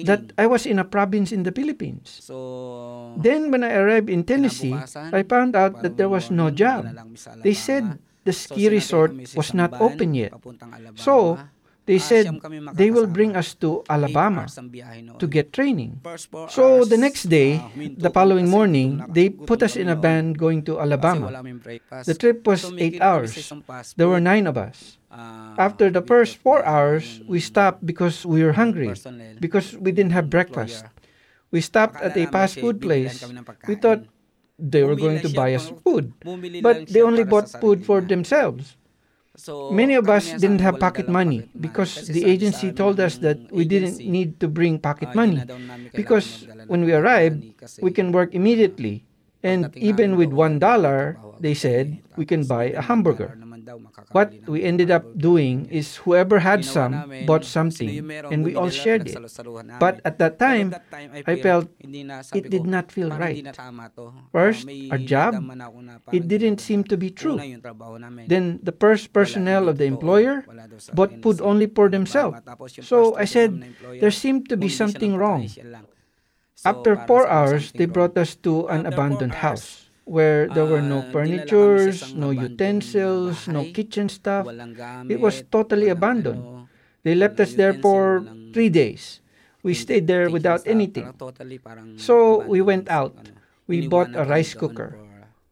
that 0.03 0.35
I 0.35 0.47
was 0.51 0.67
in 0.67 0.83
a 0.83 0.85
province 0.85 1.31
in 1.31 1.47
the 1.47 1.55
Philippines. 1.55 2.27
Then 3.23 3.55
when 3.55 3.63
I 3.63 3.71
arrived 3.79 4.11
in 4.11 4.27
Tennessee, 4.27 4.75
I 5.15 5.23
found 5.23 5.55
out 5.55 5.83
that 5.87 5.95
there 5.97 6.11
was 6.11 6.31
no 6.31 6.51
job. 6.51 6.91
They 7.47 7.55
said 7.55 8.03
the 8.27 8.35
ski 8.35 8.69
resort 8.69 9.15
was 9.39 9.55
not 9.55 9.79
open 9.81 10.15
yet. 10.15 10.35
So, 10.99 11.39
They 11.89 11.97
said 11.97 12.29
they 12.77 12.93
will 12.93 13.09
bring 13.09 13.33
us 13.33 13.57
to 13.65 13.81
Alabama 13.89 14.45
to 15.17 15.27
get 15.27 15.57
training. 15.57 16.05
So 16.53 16.85
the 16.85 17.01
next 17.01 17.33
day, 17.33 17.65
the 17.97 18.13
following 18.13 18.53
morning, 18.53 19.01
they 19.09 19.33
put 19.33 19.65
us 19.65 19.73
in 19.73 19.89
a 19.89 19.97
van 19.97 20.37
going 20.37 20.69
to 20.69 20.77
Alabama. 20.77 21.33
The 22.05 22.13
trip 22.13 22.45
was 22.47 22.69
eight 22.77 23.01
hours. 23.01 23.33
There 23.97 24.09
were 24.13 24.21
nine 24.21 24.45
of 24.47 24.61
us. 24.61 25.01
After 25.57 25.89
the 25.89 26.05
first 26.05 26.37
four 26.37 26.61
hours, 26.61 27.25
we 27.25 27.41
stopped 27.41 27.81
because 27.81 28.29
we 28.29 28.45
were 28.45 28.53
hungry, 28.53 28.93
because 29.41 29.73
we 29.73 29.89
didn't 29.89 30.13
have 30.13 30.29
breakfast. 30.29 30.85
We 31.49 31.65
stopped 31.65 31.97
at 32.05 32.13
a 32.13 32.29
fast 32.29 32.61
food 32.61 32.85
place. 32.85 33.25
We 33.65 33.81
thought 33.81 34.05
they 34.61 34.85
were 34.85 34.97
going 34.97 35.25
to 35.25 35.33
buy 35.33 35.57
us 35.57 35.73
food, 35.81 36.13
but 36.61 36.93
they 36.93 37.01
only 37.01 37.25
bought 37.25 37.49
food 37.49 37.89
for 37.89 38.05
themselves. 38.05 38.77
So 39.39 39.71
many 39.71 39.95
of 39.95 40.09
us 40.11 40.35
didn't 40.35 40.61
have 40.61 40.79
pocket 40.79 41.09
money 41.09 41.49
because 41.61 42.11
the 42.11 42.27
agency 42.27 42.73
told 42.73 42.99
us 42.99 43.19
that 43.19 43.39
we 43.53 43.65
didn't 43.65 44.03
need 44.03 44.41
to 44.41 44.49
bring 44.49 44.79
pocket 44.79 45.15
money 45.15 45.47
because 45.95 46.47
when 46.67 46.85
we 46.85 46.93
arrived, 46.93 47.45
we 47.81 47.91
can 47.93 48.13
work 48.13 48.35
immediately. 48.35 49.05
And 49.43 49.71
even 49.79 50.17
with 50.17 50.33
one 50.35 50.59
dollar, 50.59 51.17
they 51.39 51.55
said, 51.55 52.03
we 52.17 52.27
can 52.27 52.45
buy 52.45 52.75
a 52.75 52.83
hamburger. 52.83 53.39
What 54.13 54.33
we 54.47 54.63
ended 54.63 54.91
up 54.91 55.05
doing 55.17 55.67
is 55.71 55.97
whoever 56.03 56.39
had 56.39 56.65
some 56.65 57.11
bought 57.27 57.45
something 57.45 58.11
and 58.31 58.45
we 58.45 58.55
all 58.55 58.71
shared 58.71 59.09
it. 59.09 59.19
But 59.79 60.01
at 60.05 60.19
that 60.19 60.39
time, 60.39 60.75
I 61.27 61.37
felt 61.37 61.69
it 61.83 62.51
did 62.51 62.67
not 62.67 62.93
feel 62.93 63.11
right. 63.11 63.45
First, 64.33 64.69
our 64.91 64.99
job, 64.99 65.35
it 66.13 66.29
didn't 66.29 66.61
seem 66.61 66.85
to 66.85 66.97
be 66.97 67.11
true. 67.11 67.39
Then 68.27 68.61
the 68.63 68.73
first 68.73 69.13
personnel 69.13 69.69
of 69.69 69.79
the 69.79 69.85
employer 69.87 70.45
bought 70.95 71.23
food 71.23 71.41
only 71.41 71.67
for 71.67 71.89
themselves. 71.89 72.39
So 72.83 73.17
I 73.17 73.25
said, 73.25 73.63
there 74.01 74.13
seemed 74.13 74.49
to 74.49 74.57
be 74.57 74.69
something 74.69 75.17
wrong. 75.17 75.49
After 76.65 76.97
four 77.07 77.29
hours, 77.29 77.73
they 77.73 77.87
brought 77.87 78.19
us 78.19 78.35
to 78.43 78.67
an 78.69 78.87
abandoned 78.87 79.35
house 79.35 79.88
where 80.09 80.49
there 80.49 80.65
were 80.65 80.81
no 80.81 81.05
furnitures, 81.13 82.15
no 82.17 82.31
utensils, 82.33 83.47
no 83.47 83.69
kitchen 83.77 84.09
stuff. 84.09 84.49
It 85.09 85.21
was 85.21 85.45
totally 85.53 85.89
abandoned. 85.93 86.69
They 87.05 87.15
left 87.15 87.39
us 87.41 87.55
there 87.55 87.75
for 87.77 88.25
three 88.53 88.73
days. 88.73 89.21
We 89.63 89.75
stayed 89.75 90.07
there 90.07 90.31
without 90.31 90.65
anything. 90.67 91.13
So 92.01 92.41
we 92.49 92.61
went 92.65 92.89
out. 92.89 93.15
We 93.69 93.87
bought 93.87 94.17
a 94.17 94.25
rice 94.25 94.55
cooker. 94.57 94.97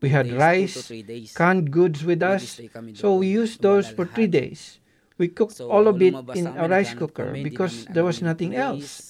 We 0.01 0.09
had 0.09 0.33
rice, 0.33 0.89
canned 1.35 1.71
goods 1.73 2.05
with 2.05 2.23
us, 2.23 2.61
so 2.95 3.17
we 3.17 3.29
used 3.29 3.61
those 3.63 3.89
for 3.89 4.05
three 4.05 4.29
days. 4.29 4.81
We 5.19 5.29
cooked 5.29 5.61
all 5.61 5.89
of 5.89 6.01
it 6.01 6.13
in 6.37 6.47
a 6.47 6.69
rice 6.69 6.93
cooker 6.93 7.33
because 7.33 7.87
there 7.93 8.05
was 8.05 8.21
nothing 8.21 8.55
else. 8.55 9.01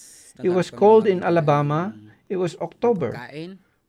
It 0.42 0.50
was 0.50 0.70
cold 0.70 1.06
in 1.06 1.22
Alabama. 1.22 1.94
It 2.28 2.36
was 2.36 2.54
October. 2.62 3.14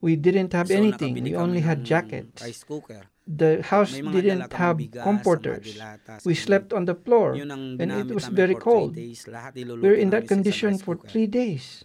We 0.01 0.15
didn't 0.15 0.53
have 0.53 0.67
so, 0.67 0.75
anything. 0.75 1.23
We 1.23 1.35
only 1.35 1.61
had 1.61 1.83
jackets. 1.83 2.41
Rice 2.41 2.63
cooker. 2.63 3.01
The 3.27 3.61
house 3.61 3.91
didn't 3.91 4.53
have 4.53 4.77
bigas, 4.77 5.03
comforters. 5.03 5.75
We 6.23 6.33
slept 6.33 6.71
on 6.71 6.85
the 6.85 6.95
floor 6.95 7.33
and 7.33 7.91
it 7.91 8.07
was 8.07 8.27
very 8.27 8.55
cold. 8.55 8.95
We 8.95 9.83
were 9.83 9.99
in 9.99 10.11
that 10.11 10.27
condition 10.27 10.77
for 10.77 10.95
three 10.95 11.27
days. 11.27 11.83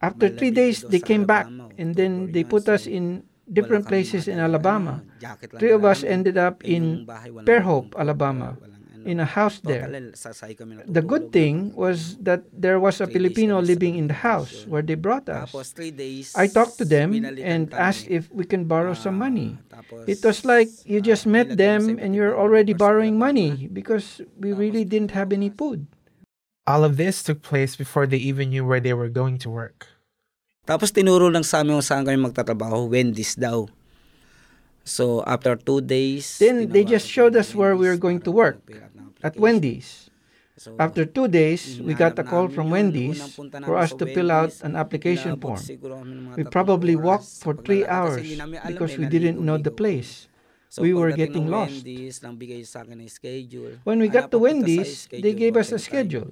After 0.00 0.28
three 0.30 0.50
days, 0.50 0.80
they 0.82 1.00
came 1.00 1.26
back 1.26 1.46
and 1.76 1.94
then 1.94 2.32
they 2.32 2.44
put 2.44 2.68
us 2.68 2.86
in 2.86 3.24
different 3.44 3.86
places 3.86 4.26
in 4.28 4.38
Alabama. 4.38 5.02
Three 5.58 5.72
of 5.72 5.84
us 5.84 6.02
ended 6.02 6.38
up 6.38 6.64
in 6.64 7.04
Fairhope, 7.44 7.92
Alabama 7.98 8.56
in 9.04 9.20
a 9.20 9.24
house 9.24 9.60
there. 9.60 9.86
The 10.86 11.02
good 11.04 11.32
thing 11.32 11.72
was 11.74 12.16
that 12.18 12.42
there 12.52 12.80
was 12.80 13.00
a 13.00 13.06
Filipino 13.06 13.60
living 13.60 13.96
in 13.96 14.08
the 14.08 14.18
house 14.24 14.66
where 14.66 14.82
they 14.82 14.94
brought 14.94 15.28
us. 15.28 15.54
I 16.34 16.46
talked 16.48 16.78
to 16.78 16.84
them 16.84 17.14
and 17.38 17.72
asked 17.74 18.08
if 18.08 18.30
we 18.32 18.44
can 18.44 18.64
borrow 18.64 18.94
some 18.94 19.18
money. 19.18 19.58
It 20.06 20.24
was 20.24 20.44
like 20.44 20.68
you 20.84 21.00
just 21.00 21.26
met 21.26 21.56
them 21.56 21.98
and 21.98 22.14
you're 22.14 22.36
already 22.36 22.72
borrowing 22.72 23.18
money 23.18 23.68
because 23.72 24.20
we 24.40 24.52
really 24.52 24.84
didn't 24.84 25.12
have 25.12 25.32
any 25.32 25.50
food. 25.50 25.86
All 26.66 26.82
of 26.82 26.96
this 26.96 27.22
took 27.22 27.42
place 27.42 27.76
before 27.76 28.06
they 28.06 28.16
even 28.16 28.48
knew 28.48 28.64
where 28.64 28.80
they 28.80 28.94
were 28.94 29.12
going 29.12 29.36
to 29.44 29.50
work. 29.50 29.86
Tapos 30.64 30.88
tinuro 30.88 31.28
lang 31.28 31.44
sa 31.44 31.60
amin 31.60 31.76
kung 31.76 31.84
saan 31.84 32.08
kami 32.08 32.16
magtatrabaho, 32.16 32.88
Wendy's 32.88 33.36
daw. 33.36 33.68
So 34.84 35.24
after 35.24 35.56
two 35.56 35.80
days, 35.80 36.40
then 36.40 36.68
they 36.68 36.84
just 36.84 37.08
showed 37.08 37.36
us 37.36 37.56
where 37.56 37.76
we 37.76 37.88
were 37.88 38.00
going 38.00 38.20
to 38.24 38.32
work. 38.32 38.60
at 39.24 39.36
Wendy's. 39.40 40.10
After 40.78 41.04
two 41.04 41.26
days, 41.26 41.80
we 41.82 41.94
got 41.94 42.16
a 42.18 42.22
call 42.22 42.46
from 42.46 42.70
Wendy's 42.70 43.18
for 43.66 43.74
us 43.76 43.90
to 43.98 44.06
fill 44.06 44.30
out 44.30 44.54
an 44.62 44.76
application 44.76 45.34
form. 45.40 45.58
We 46.36 46.44
probably 46.44 46.94
walked 46.94 47.42
for 47.42 47.58
three 47.58 47.84
hours 47.84 48.22
because 48.68 48.96
we 48.96 49.06
didn't 49.06 49.42
know 49.42 49.58
the 49.58 49.72
place. 49.72 50.28
We 50.78 50.94
were 50.94 51.10
getting 51.10 51.50
lost. 51.50 51.82
When 53.82 53.98
we 53.98 54.08
got 54.08 54.30
to 54.30 54.38
Wendy's, 54.38 55.08
they 55.10 55.34
gave 55.34 55.56
us 55.56 55.72
a 55.72 55.78
schedule. 55.78 56.30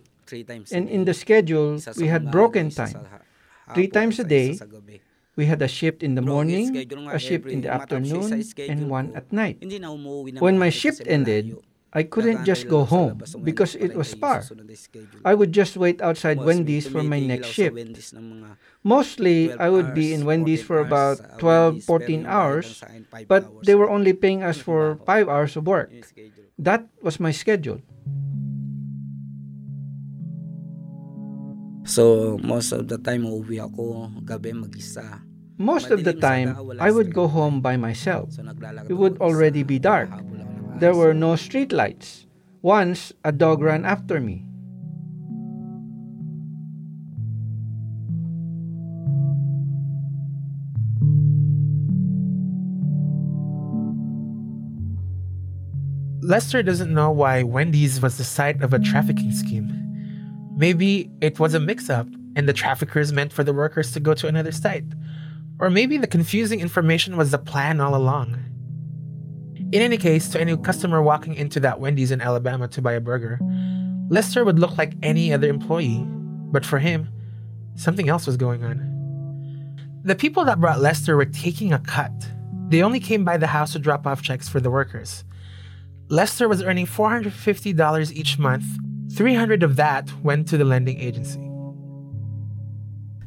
And 0.71 0.89
in 0.89 1.05
the 1.05 1.15
schedule, 1.15 1.83
we 1.97 2.07
had 2.07 2.31
broken 2.31 2.71
time. 2.71 3.07
Three 3.75 3.89
times 3.89 4.19
a 4.21 4.25
day, 4.25 4.59
we 5.35 5.47
had 5.47 5.63
a 5.63 5.69
shift 5.69 6.03
in 6.03 6.15
the 6.15 6.23
morning, 6.23 6.77
a 7.11 7.19
shift 7.19 7.47
in 7.47 7.63
the 7.63 7.71
afternoon, 7.71 8.45
and 8.59 8.89
one 8.89 9.13
at 9.15 9.33
night. 9.33 9.59
When 10.39 10.59
my 10.59 10.71
shift 10.71 11.03
ended, 11.07 11.57
I 11.93 12.03
couldn't 12.05 12.45
just 12.49 12.69
go 12.69 12.85
home 12.85 13.21
because 13.45 13.77
it 13.77 13.95
was 13.95 14.15
far. 14.15 14.43
I 15.25 15.35
would 15.35 15.53
just 15.53 15.77
wait 15.77 16.01
outside 16.01 16.41
Wendy's 16.41 16.89
for 16.89 17.03
my 17.05 17.21
next 17.21 17.49
shift. 17.53 17.77
Mostly, 18.83 19.53
I 19.53 19.69
would 19.69 19.93
be 19.95 20.15
in 20.15 20.25
Wendy's 20.25 20.63
for 20.65 20.81
about 20.81 21.39
12, 21.39 21.85
14 21.85 22.25
hours, 22.27 22.83
but 23.29 23.45
they 23.65 23.75
were 23.75 23.91
only 23.91 24.13
paying 24.13 24.43
us 24.43 24.57
for 24.57 24.97
5 25.05 25.29
hours 25.29 25.57
of 25.57 25.67
work. 25.67 25.93
That 26.59 26.89
was 27.03 27.21
my 27.21 27.31
schedule. 27.31 27.81
So, 31.85 32.39
most 32.41 32.73
of 32.73 32.89
the 32.89 32.97
time, 32.97 33.27
ako 33.27 34.09
gabi 34.25 34.55
mag-isa. 34.55 35.21
Most 35.59 35.91
of 35.91 36.05
the 36.05 36.15
time, 36.15 36.57
I 36.81 36.91
would 36.91 37.13
go 37.13 37.29
home 37.29 37.61
by 37.61 37.77
myself. 37.77 38.33
It 38.89 38.95
would 38.95 39.21
already 39.21 39.63
be 39.63 39.79
dark. 39.79 40.09
There 40.83 40.97
were 40.97 41.15
no 41.15 41.35
streetlights. 41.35 42.27
Once, 42.61 43.13
a 43.23 43.31
dog 43.31 43.61
mm. 43.61 43.67
ran 43.67 43.85
after 43.85 44.19
me. 44.19 44.45
Lester 56.21 56.65
doesn't 56.65 56.93
know 56.93 57.13
why 57.13 57.45
Wendy's 57.45 58.03
was 58.03 58.19
the 58.19 58.25
site 58.25 58.61
of 58.61 58.75
a 58.75 58.81
trafficking 58.81 59.31
scheme. 59.31 59.71
Maybe 60.57 61.13
it 61.21 61.39
was 61.39 61.55
a 61.55 61.61
mix 61.61 61.91
up 61.91 62.09
and 62.35 62.49
the 62.49 62.53
traffickers 62.53 63.13
meant 63.13 63.33
for 63.33 63.45
the 63.45 63.55
workers 63.55 63.93
to 63.93 64.01
go 64.01 64.15
to 64.15 64.27
another 64.27 64.51
site. 64.51 64.87
Or 65.61 65.71
maybe 65.71 65.97
the 65.97 66.09
confusing 66.09 66.59
information 66.59 67.17
was 67.17 67.31
the 67.31 67.39
plan 67.39 67.81
all 67.81 67.95
along. 67.95 68.52
In 69.73 69.81
any 69.81 69.97
case, 69.97 70.29
to 70.29 70.41
any 70.41 70.55
customer 70.59 71.01
walking 71.01 71.35
into 71.35 71.59
that 71.61 71.81
Wendy's 71.81 72.11
in 72.13 72.21
Alabama 72.21 72.69
to 72.69 72.83
buy 72.83 72.93
a 72.93 73.01
burger, 73.01 73.41
Lester 74.13 74.45
would 74.45 74.59
look 74.59 74.77
like 74.77 74.93
any 75.03 75.33
other 75.33 75.49
employee. 75.49 76.05
But 76.53 76.67
for 76.67 76.79
him, 76.79 77.09
something 77.75 78.11
else 78.11 78.27
was 78.27 78.37
going 78.37 78.63
on. 78.63 78.93
The 80.05 80.15
people 80.15 80.45
that 80.45 80.61
brought 80.61 80.81
Lester 80.85 81.17
were 81.17 81.25
taking 81.25 81.73
a 81.73 81.79
cut. 81.79 82.13
They 82.69 82.83
only 82.83 83.01
came 83.01 83.25
by 83.25 83.39
the 83.39 83.47
house 83.47 83.73
to 83.73 83.79
drop 83.79 84.07
off 84.07 84.21
checks 84.21 84.47
for 84.47 84.61
the 84.61 84.71
workers. 84.71 85.25
Lester 86.09 86.49
was 86.49 86.61
earning 86.63 86.85
$450 86.85 87.33
each 88.13 88.39
month. 88.39 88.65
300 89.17 89.63
of 89.63 89.77
that 89.77 90.13
went 90.23 90.49
to 90.49 90.59
the 90.59 90.65
lending 90.65 91.01
agency. 91.01 91.41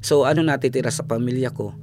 So 0.06 0.26
ano 0.30 0.46
natitira 0.46 0.94
sa 0.94 1.02
pamilya 1.02 1.50
ko? 1.50 1.74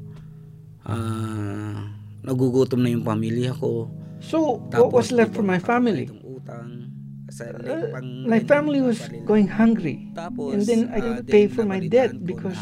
Uh, 0.86 1.90
nagugutom 2.22 2.86
na 2.86 2.94
yung 2.94 3.02
pamilya 3.02 3.58
ko. 3.58 3.90
So, 4.22 4.62
what 4.72 4.92
was 4.92 5.12
left 5.12 5.34
for 5.34 5.42
my 5.42 5.58
family? 5.58 6.08
Uh, 6.48 8.00
my 8.02 8.40
family 8.40 8.80
was 8.80 9.08
going 9.24 9.48
hungry. 9.48 10.12
And 10.16 10.62
then 10.66 10.90
I 10.92 10.98
ah, 10.98 11.00
could 11.00 11.28
pay 11.28 11.48
for 11.48 11.64
my 11.64 11.80
debt 11.80 12.24
because 12.24 12.58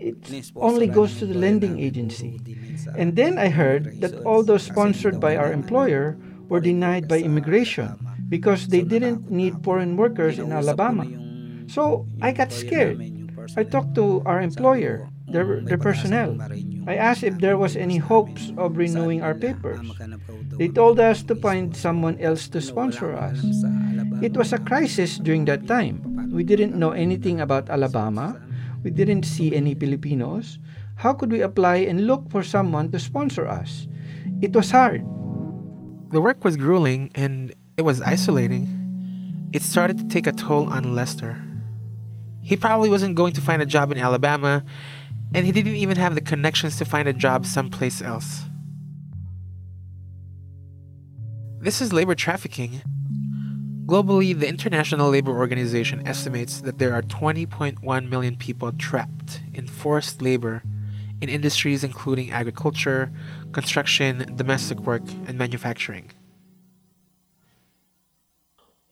it 0.00 0.52
only 0.56 0.86
goes 0.86 1.18
to 1.18 1.26
the 1.26 1.34
lending 1.34 1.78
agency. 1.78 2.40
And 2.96 3.16
then 3.16 3.38
I 3.38 3.48
heard 3.48 4.00
that 4.00 4.22
all 4.24 4.42
those 4.42 4.62
sponsored 4.62 5.20
by 5.20 5.36
our 5.36 5.52
employer 5.52 6.18
were 6.48 6.60
denied 6.60 7.08
by 7.08 7.18
immigration 7.18 7.98
because 8.28 8.68
they 8.68 8.82
didn't 8.82 9.30
need 9.30 9.62
foreign 9.62 9.96
workers 9.96 10.38
in 10.38 10.52
Alabama. 10.52 11.06
So 11.68 12.06
I 12.20 12.32
got 12.32 12.52
scared. 12.52 13.02
I 13.56 13.62
talked 13.64 13.94
to 13.94 14.22
our 14.26 14.40
employer, 14.40 15.08
their, 15.28 15.60
their 15.62 15.78
personnel. 15.78 16.38
I 16.86 16.94
asked 16.94 17.24
if 17.24 17.38
there 17.38 17.58
was 17.58 17.74
any 17.74 17.98
hopes 17.98 18.52
of 18.56 18.76
renewing 18.76 19.22
our 19.22 19.34
papers. 19.34 19.82
They 20.54 20.68
told 20.68 21.00
us 21.00 21.22
to 21.24 21.34
find 21.34 21.76
someone 21.76 22.18
else 22.20 22.46
to 22.54 22.60
sponsor 22.60 23.12
us. 23.12 23.42
It 24.22 24.36
was 24.36 24.52
a 24.52 24.58
crisis 24.58 25.18
during 25.18 25.46
that 25.46 25.66
time. 25.66 26.30
We 26.30 26.44
didn't 26.44 26.78
know 26.78 26.92
anything 26.92 27.40
about 27.40 27.70
Alabama. 27.70 28.40
We 28.84 28.90
didn't 28.90 29.24
see 29.24 29.54
any 29.54 29.74
Filipinos. 29.74 30.58
How 30.94 31.12
could 31.12 31.32
we 31.32 31.42
apply 31.42 31.84
and 31.90 32.06
look 32.06 32.30
for 32.30 32.42
someone 32.42 32.90
to 32.92 32.98
sponsor 32.98 33.48
us? 33.48 33.88
It 34.40 34.54
was 34.54 34.70
hard. 34.70 35.02
The 36.12 36.20
work 36.20 36.44
was 36.44 36.56
grueling 36.56 37.10
and 37.14 37.52
it 37.76 37.82
was 37.82 38.00
isolating. 38.00 38.70
It 39.52 39.62
started 39.62 39.98
to 39.98 40.06
take 40.06 40.26
a 40.26 40.32
toll 40.32 40.70
on 40.70 40.94
Lester. 40.94 41.42
He 42.42 42.56
probably 42.56 42.88
wasn't 42.88 43.16
going 43.16 43.32
to 43.34 43.40
find 43.40 43.60
a 43.60 43.66
job 43.66 43.90
in 43.90 43.98
Alabama, 43.98 44.64
and 45.34 45.46
he 45.46 45.52
didn't 45.52 45.76
even 45.76 45.96
have 45.96 46.14
the 46.14 46.20
connections 46.20 46.76
to 46.78 46.84
find 46.84 47.08
a 47.08 47.12
job 47.12 47.46
someplace 47.46 48.00
else. 48.00 48.44
This 51.60 51.80
is 51.80 51.92
labor 51.92 52.14
trafficking. 52.14 52.82
Globally, 53.86 54.38
the 54.38 54.48
International 54.48 55.10
Labor 55.10 55.30
Organization 55.30 56.06
estimates 56.06 56.60
that 56.60 56.78
there 56.78 56.92
are 56.92 57.02
20.1 57.02 58.08
million 58.08 58.36
people 58.36 58.72
trapped 58.72 59.40
in 59.54 59.66
forced 59.66 60.20
labor 60.20 60.62
in 61.20 61.28
industries 61.28 61.82
including 61.82 62.30
agriculture, 62.30 63.10
construction, 63.52 64.34
domestic 64.36 64.80
work, 64.80 65.02
and 65.26 65.38
manufacturing. 65.38 66.10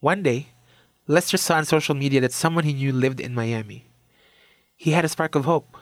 One 0.01 0.23
day, 0.23 0.49
Lester 1.07 1.37
saw 1.37 1.57
on 1.57 1.65
social 1.65 1.95
media 1.95 2.21
that 2.21 2.33
someone 2.33 2.65
he 2.65 2.73
knew 2.73 2.93
lived 2.93 3.21
in 3.21 3.35
Miami. 3.35 3.87
He 4.77 4.93
had 4.93 5.05
a 5.05 5.09
spark 5.09 5.35
of 5.35 5.45
hope. 5.45 5.77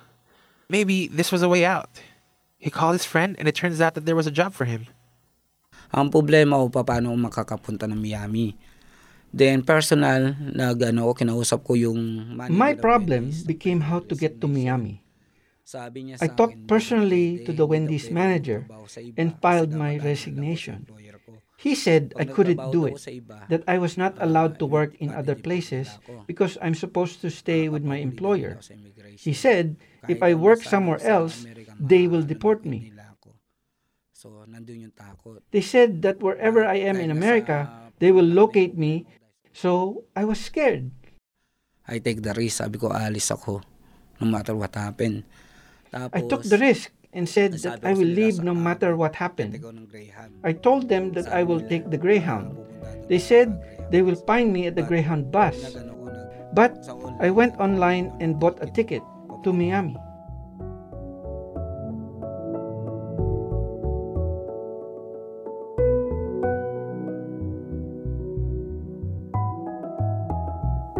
Maybe 0.73 1.12
this 1.12 1.29
was 1.29 1.45
a 1.45 1.52
way 1.52 1.69
out. 1.69 1.93
He 2.57 2.73
called 2.73 2.97
his 2.97 3.05
friend, 3.05 3.37
and 3.37 3.45
it 3.45 3.52
turns 3.52 3.76
out 3.85 3.93
that 3.93 4.09
there 4.09 4.17
was 4.17 4.25
a 4.25 4.33
job 4.33 4.57
for 4.57 4.64
him. 4.64 4.88
Ang 5.93 6.09
problema 6.09 6.57
ko 6.57 6.73
paano 6.73 7.12
ako 7.12 7.19
makakapunta 7.29 7.85
ng 7.85 8.00
Miami. 8.00 8.57
Then 9.29 9.61
personal, 9.69 10.33
nag 10.33 10.81
ano, 10.81 11.12
kinausap 11.12 11.61
ko 11.69 11.76
yung 11.76 12.33
manager 12.41 12.57
My 12.57 12.73
problem 12.73 13.29
became 13.45 13.85
how 13.85 14.00
to 14.00 14.17
get 14.17 14.41
to 14.41 14.49
Miami. 14.49 15.05
Sabi 15.61 16.09
niya 16.09 16.25
I 16.25 16.33
sa 16.33 16.37
talked 16.37 16.64
akin, 16.64 16.69
personally 16.69 17.26
"Hindi, 17.41 17.45
to 17.49 17.52
the 17.52 17.67
Wendy's 17.69 18.09
manager 18.09 18.64
and 19.17 19.37
filed 19.45 19.76
my 19.76 20.00
resignation. 20.00 20.88
employer 20.88 21.17
ko." 21.21 21.41
He 21.61 21.76
said 21.76 22.17
I 22.17 22.25
couldn't 22.26 22.61
do 22.75 22.88
it, 22.88 22.99
that 23.49 23.62
I 23.69 23.76
was 23.76 23.95
not 24.00 24.19
ah, 24.19 24.25
allowed 24.26 24.59
to 24.59 24.67
work 24.67 24.97
in 24.99 25.14
other 25.14 25.37
places 25.37 26.00
because 26.26 26.59
I'm 26.59 26.75
supposed 26.75 27.23
to 27.23 27.31
stay 27.31 27.69
with 27.69 27.85
my 27.85 28.02
employer. 28.02 28.59
He 29.17 29.33
said 29.33 29.79
if 30.09 30.23
I 30.23 30.35
work 30.35 30.62
somewhere 30.62 31.02
else, 31.02 31.47
they 31.78 32.06
will 32.06 32.23
deport 32.23 32.67
me. 32.67 32.91
nila 32.91 33.15
ako. 33.15 33.34
So, 34.10 34.26
nandun 34.47 34.91
yung 34.91 34.95
takot. 34.95 35.43
They 35.50 35.62
said 35.62 36.02
that 36.02 36.23
wherever 36.23 36.62
I 36.67 36.82
am 36.82 36.99
in 36.99 37.10
America, 37.10 37.91
they 37.99 38.10
will 38.10 38.26
locate 38.26 38.75
me. 38.78 39.06
So 39.52 40.02
I 40.17 40.25
was 40.25 40.41
scared. 40.41 40.91
I 41.86 41.99
take 41.99 42.23
the 42.23 42.32
risk. 42.32 42.62
Sabi 42.62 42.78
ko, 42.78 42.88
alis 42.88 43.30
ako. 43.30 43.60
No 44.23 44.26
matter 44.26 44.54
what 44.56 44.73
happen. 44.75 45.26
Tapos, 45.93 46.15
I 46.15 46.21
took 46.25 46.43
the 46.47 46.56
risk 46.56 46.88
and 47.12 47.28
said 47.28 47.52
that 47.60 47.84
I 47.84 47.93
will 47.93 48.08
leave 48.08 48.41
no 48.41 48.54
matter 48.56 48.97
what 48.97 49.21
happened. 49.21 49.60
ko 49.60 49.69
ng 49.69 49.84
Greyhound." 49.84 50.41
I 50.41 50.56
told 50.56 50.88
them 50.88 51.12
that 51.12 51.28
I 51.28 51.45
will 51.45 51.60
take 51.60 51.93
the 51.93 52.00
Greyhound. 52.00 52.56
They 53.12 53.21
said 53.21 53.52
they 53.93 54.00
will 54.00 54.17
find 54.17 54.54
me 54.54 54.65
at 54.71 54.75
the 54.78 54.86
Greyhound 54.86 55.28
bus. 55.28 55.58
Nag-ano 55.60 55.93
ko, 55.93 56.06
nag- 56.08 56.54
But 56.56 56.73
I 57.21 57.28
went 57.28 57.60
online 57.60 58.12
and 58.25 58.41
bought 58.41 58.56
a 58.65 58.69
ticket 58.69 59.04
to 59.43 59.52
Miami. 59.52 59.97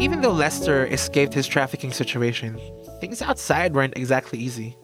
Even 0.03 0.21
though 0.21 0.33
Lester 0.33 0.87
escaped 0.87 1.33
his 1.33 1.47
trafficking 1.47 1.93
situation, 1.93 2.59
things 3.01 3.23
outside 3.23 3.75
weren't 3.75 3.97
exactly 3.97 4.39
easy. 4.39 4.77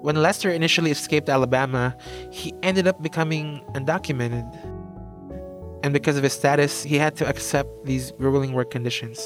When 0.00 0.16
Lester 0.16 0.50
initially 0.50 0.90
escaped 0.90 1.28
Alabama, 1.28 1.96
he 2.32 2.52
ended 2.62 2.88
up 2.88 3.00
becoming 3.00 3.62
undocumented. 3.74 4.73
And 5.84 5.92
because 5.92 6.16
of 6.16 6.24
his 6.24 6.32
status, 6.32 6.80
he 6.82 6.96
had 6.96 7.12
to 7.20 7.28
accept 7.28 7.68
these 7.84 8.16
grueling 8.16 8.56
work 8.56 8.72
conditions. 8.72 9.20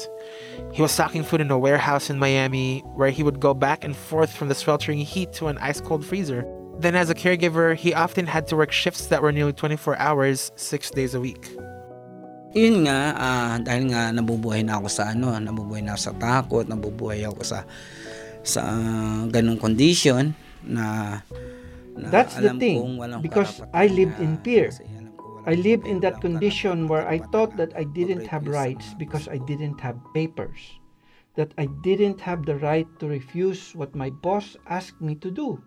He 0.75 0.83
was 0.83 0.91
stocking 0.91 1.23
food 1.23 1.39
in 1.39 1.47
a 1.49 1.57
warehouse 1.57 2.11
in 2.11 2.19
Miami 2.19 2.83
where 2.99 3.09
he 3.15 3.23
would 3.23 3.39
go 3.39 3.55
back 3.55 3.87
and 3.87 3.95
forth 3.95 4.35
from 4.35 4.51
the 4.51 4.57
sweltering 4.59 4.99
heat 4.99 5.31
to 5.39 5.47
an 5.47 5.55
ice 5.63 5.79
cold 5.79 6.03
freezer. 6.03 6.43
Then, 6.83 6.99
as 6.99 7.07
a 7.09 7.15
caregiver, 7.15 7.75
he 7.79 7.95
often 7.95 8.27
had 8.27 8.43
to 8.51 8.59
work 8.59 8.71
shifts 8.75 9.07
that 9.07 9.23
were 9.23 9.31
nearly 9.31 9.55
24 9.55 9.95
hours, 9.99 10.51
six 10.59 10.91
days 10.91 11.15
a 11.15 11.21
week. 11.23 11.47
Yun 12.51 12.83
nga, 12.83 13.13
ah, 13.15 13.55
dahil 13.63 13.95
nga 13.95 14.11
nabubuhay 14.11 14.59
na 14.65 14.83
ako 14.83 14.87
sa 14.91 15.15
ano, 15.15 15.31
nabubuhay 15.39 15.79
na 15.79 15.95
ako 15.95 16.01
sa 16.01 16.13
takot, 16.19 16.65
nabubuhay 16.67 17.23
ako 17.23 17.39
sa 17.45 17.63
sa 18.43 18.61
ganung 19.31 19.59
condition 19.59 20.35
na, 20.63 21.19
na 21.95 22.07
That's 22.09 22.35
the 22.35 22.51
alam 22.51 22.59
thing, 22.59 22.79
kong 22.83 22.95
walang 22.99 23.21
because 23.23 23.61
I 23.71 23.87
lived 23.87 24.17
na- 24.19 24.23
in 24.27 24.31
fear. 24.43 24.71
kasi 24.71 24.81
alam 24.83 24.89
ko 24.89 24.95
walang 24.95 24.98
I 25.45 25.53
lived 25.53 25.87
in 25.87 25.99
that 26.01 26.21
condition 26.21 26.87
where 26.87 27.07
I 27.07 27.19
thought 27.19 27.55
that 27.57 27.75
I 27.75 27.83
didn't 27.83 28.27
have 28.27 28.47
rights 28.47 28.93
because 28.97 29.27
I 29.27 29.37
didn't 29.37 29.79
have 29.79 29.97
papers. 30.13 30.79
That 31.35 31.53
I 31.57 31.67
didn't 31.83 32.19
have 32.21 32.45
the 32.45 32.57
right 32.57 32.87
to 32.99 33.07
refuse 33.07 33.73
what 33.73 33.95
my 33.95 34.09
boss 34.09 34.57
asked 34.67 35.01
me 35.01 35.15
to 35.15 35.31
do. 35.31 35.63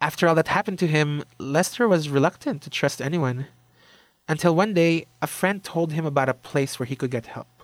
After 0.00 0.28
all 0.28 0.34
that 0.34 0.48
happened 0.48 0.78
to 0.80 0.86
him, 0.86 1.24
Lester 1.38 1.88
was 1.88 2.08
reluctant 2.08 2.62
to 2.62 2.70
trust 2.70 3.00
anyone. 3.00 3.46
Until 4.28 4.54
one 4.54 4.74
day, 4.74 5.06
a 5.22 5.26
friend 5.26 5.62
told 5.62 5.92
him 5.92 6.06
about 6.06 6.28
a 6.28 6.34
place 6.34 6.78
where 6.78 6.86
he 6.86 6.96
could 6.96 7.10
get 7.10 7.26
help. 7.26 7.57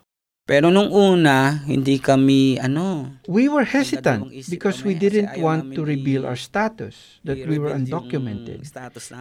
Pero 0.44 0.68
nung 0.68 0.92
una, 0.92 1.64
hindi 1.64 1.96
kami 1.96 2.60
ano, 2.60 3.16
We 3.24 3.48
were 3.48 3.64
hesitant 3.64 4.28
because 4.52 4.84
we 4.84 4.92
kasi 4.92 5.00
didn't 5.00 5.40
want 5.40 5.72
to 5.72 5.80
reveal 5.80 6.28
our 6.28 6.36
status, 6.36 7.16
that 7.24 7.40
we 7.48 7.56
were 7.56 7.72
undocumented. 7.72 8.60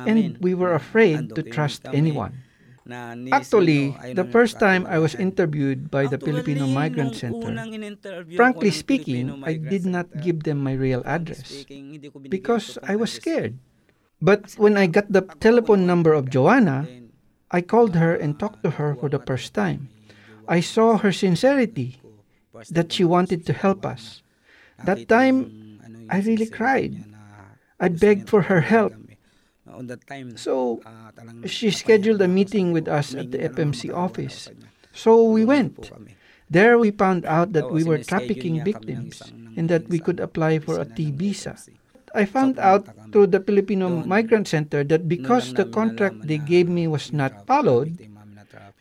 And 0.03 0.35
we 0.43 0.51
were 0.51 0.75
afraid 0.75 1.31
to 1.31 1.41
trust 1.47 1.87
anyone. 1.95 2.43
Actually, 3.31 3.95
the 4.11 4.27
first 4.27 4.59
time 4.59 4.83
I 4.83 4.99
was 4.99 5.15
interviewed 5.15 5.87
by 5.87 6.11
the 6.11 6.19
Filipino 6.19 6.67
Migrant 6.67 7.15
Center, 7.15 7.55
frankly 8.35 8.75
speaking, 8.75 9.39
I 9.47 9.55
did 9.55 9.87
not 9.87 10.11
give 10.19 10.43
them 10.43 10.59
my 10.59 10.75
real 10.75 10.99
address 11.07 11.63
because 12.27 12.75
I 12.83 12.99
was 12.99 13.15
scared. 13.15 13.55
But 14.19 14.59
when 14.59 14.75
I 14.75 14.91
got 14.91 15.07
the 15.07 15.23
telephone 15.39 15.87
number 15.87 16.11
of 16.11 16.27
Joanna, 16.27 16.83
I 17.47 17.63
called 17.63 17.95
her 17.95 18.11
and 18.11 18.35
talked 18.35 18.63
to 18.67 18.75
her 18.75 18.99
for 18.99 19.07
the 19.07 19.23
first 19.23 19.55
time. 19.55 19.92
I 20.47 20.59
saw 20.59 20.97
her 20.97 21.11
sincerity, 21.11 21.99
first 22.49 22.73
that 22.73 22.91
she 22.91 23.03
wanted 23.03 23.45
to 23.45 23.53
help 23.53 23.83
us. 23.83 24.21
That 24.77 24.99
nakita 24.99 25.07
time, 25.07 25.37
yung, 25.39 25.51
ano, 25.79 25.95
yung 25.99 26.09
I 26.09 26.17
really 26.19 26.45
sincerity 26.45 26.51
cried. 26.51 26.91
niya 26.93 27.07
na 27.09 27.21
I 27.77 27.87
gusto 27.87 27.99
begged 27.99 28.23
niya 28.23 28.29
for 28.29 28.41
na 28.41 28.47
her 28.47 28.61
tulungan 28.61 28.73
help. 28.75 28.93
kami. 28.93 29.15
Na 29.63 29.71
On 29.73 29.85
that 29.87 30.03
time, 30.05 30.27
So, 30.35 30.53
ah, 30.83 31.09
talagang 31.11 31.45
she 31.45 31.67
napahiya 31.67 31.79
scheduled 31.79 32.21
a 32.21 32.25
ako 32.25 32.33
meeting 32.33 32.67
sa- 32.67 32.73
with 32.73 32.87
us 32.87 33.07
at 33.11 33.31
the 33.31 33.37
humingi 33.37 33.39
na 33.39 33.41
lang 33.41 33.53
FMC 33.53 33.81
ng 33.81 33.89
tawad 33.89 33.95
ako 33.95 34.05
office. 34.05 34.37
sa 34.37 34.51
kanya. 34.51 34.67
So 34.93 35.09
we 35.25 35.41
Tulungan 35.41 35.47
went. 35.47 35.73
po 35.73 35.83
kami. 35.89 36.11
There 36.45 36.75
we 36.77 36.89
found 36.91 37.25
out 37.25 37.49
that 37.51 37.65
Oo, 37.65 37.73
we 37.73 37.81
were 37.81 37.97
sineschedule 37.97 38.05
trafficking 38.05 38.53
niya 38.53 38.61
kami 38.61 38.69
ng 38.69 38.77
victims 38.77 39.15
isang 39.17 39.33
and 39.55 39.65
that 39.67 39.83
we 39.83 39.97
nangyayari 39.97 40.05
could 40.05 40.19
sa 40.19 40.23
apply 40.23 40.53
for 40.59 40.75
a 40.77 40.85
opisina 40.85 40.93
T 40.93 40.99
ng 41.03 41.15
visa. 41.15 41.53
FMC. 41.55 41.67
I 42.13 42.23
found 42.25 42.53
pumunta 42.53 42.61
out 42.61 42.83
kami. 42.85 43.09
through 43.09 43.27
the 43.27 43.41
Filipino 43.41 43.85
Doon, 43.89 44.05
Migrant 44.05 44.45
Center 44.45 44.85
that 44.85 45.09
because 45.09 45.49
Noon 45.49 45.55
the 45.55 45.65
lang 45.65 45.71
namin 45.71 45.73
contract 45.73 46.15
nalaman 46.19 46.27
they 46.27 46.37
na 46.37 46.45
gave 46.45 46.67
me 46.67 46.83
was 46.85 47.09
yung 47.09 47.17
not 47.17 47.33
traffic, 47.33 47.47
followed, 47.47 47.89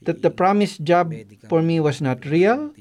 that 0.04 0.22
the 0.22 0.30
promised 0.30 0.84
job 0.84 1.14
for 1.48 1.62
me 1.62 1.80
was 1.80 2.00
not 2.00 2.24
real, 2.26 2.74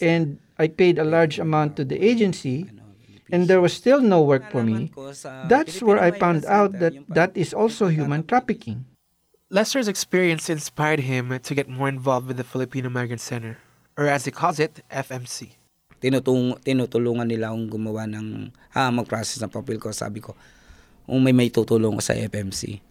and 0.00 0.38
I 0.58 0.68
paid 0.68 0.98
a 0.98 1.04
large 1.04 1.38
amount 1.38 1.76
to 1.76 1.84
the 1.84 2.02
agency 2.02 2.70
and 3.30 3.48
there 3.48 3.60
was 3.60 3.72
still 3.72 4.00
no 4.00 4.22
work 4.22 4.50
for 4.50 4.62
me, 4.62 4.90
that's 5.48 5.82
where 5.82 5.98
I 5.98 6.10
found 6.10 6.46
out 6.46 6.78
that 6.78 6.94
that 7.10 7.34
is 7.34 7.50
also 7.54 7.88
human 7.88 8.22
trafficking. 8.22 8.86
Lester's 9.50 9.88
experience 9.88 10.50
inspired 10.50 11.00
him 11.06 11.30
to 11.30 11.54
get 11.54 11.68
more 11.70 11.88
involved 11.88 12.26
with 12.26 12.36
the 12.36 12.46
Filipino 12.46 12.90
Migrant 12.90 13.20
Center, 13.20 13.58
or 13.96 14.06
as 14.06 14.24
he 14.26 14.30
calls 14.30 14.58
it, 14.58 14.82
FMC. 14.90 15.54
Tinutung, 16.02 16.58
tinutulungan 16.62 17.26
nila 17.26 17.54
akong 17.54 17.70
gumawa 17.70 18.04
ng, 18.10 18.50
ah, 18.74 18.90
mag-process 18.90 19.40
ng 19.42 19.50
papel 19.50 19.78
ko. 19.80 19.94
Sabi 19.94 20.20
ko, 20.20 20.34
kung 21.06 21.22
may 21.22 21.32
may 21.32 21.48
tutulong 21.48 21.94
ko 21.98 22.02
sa 22.02 22.14
FMC, 22.18 22.82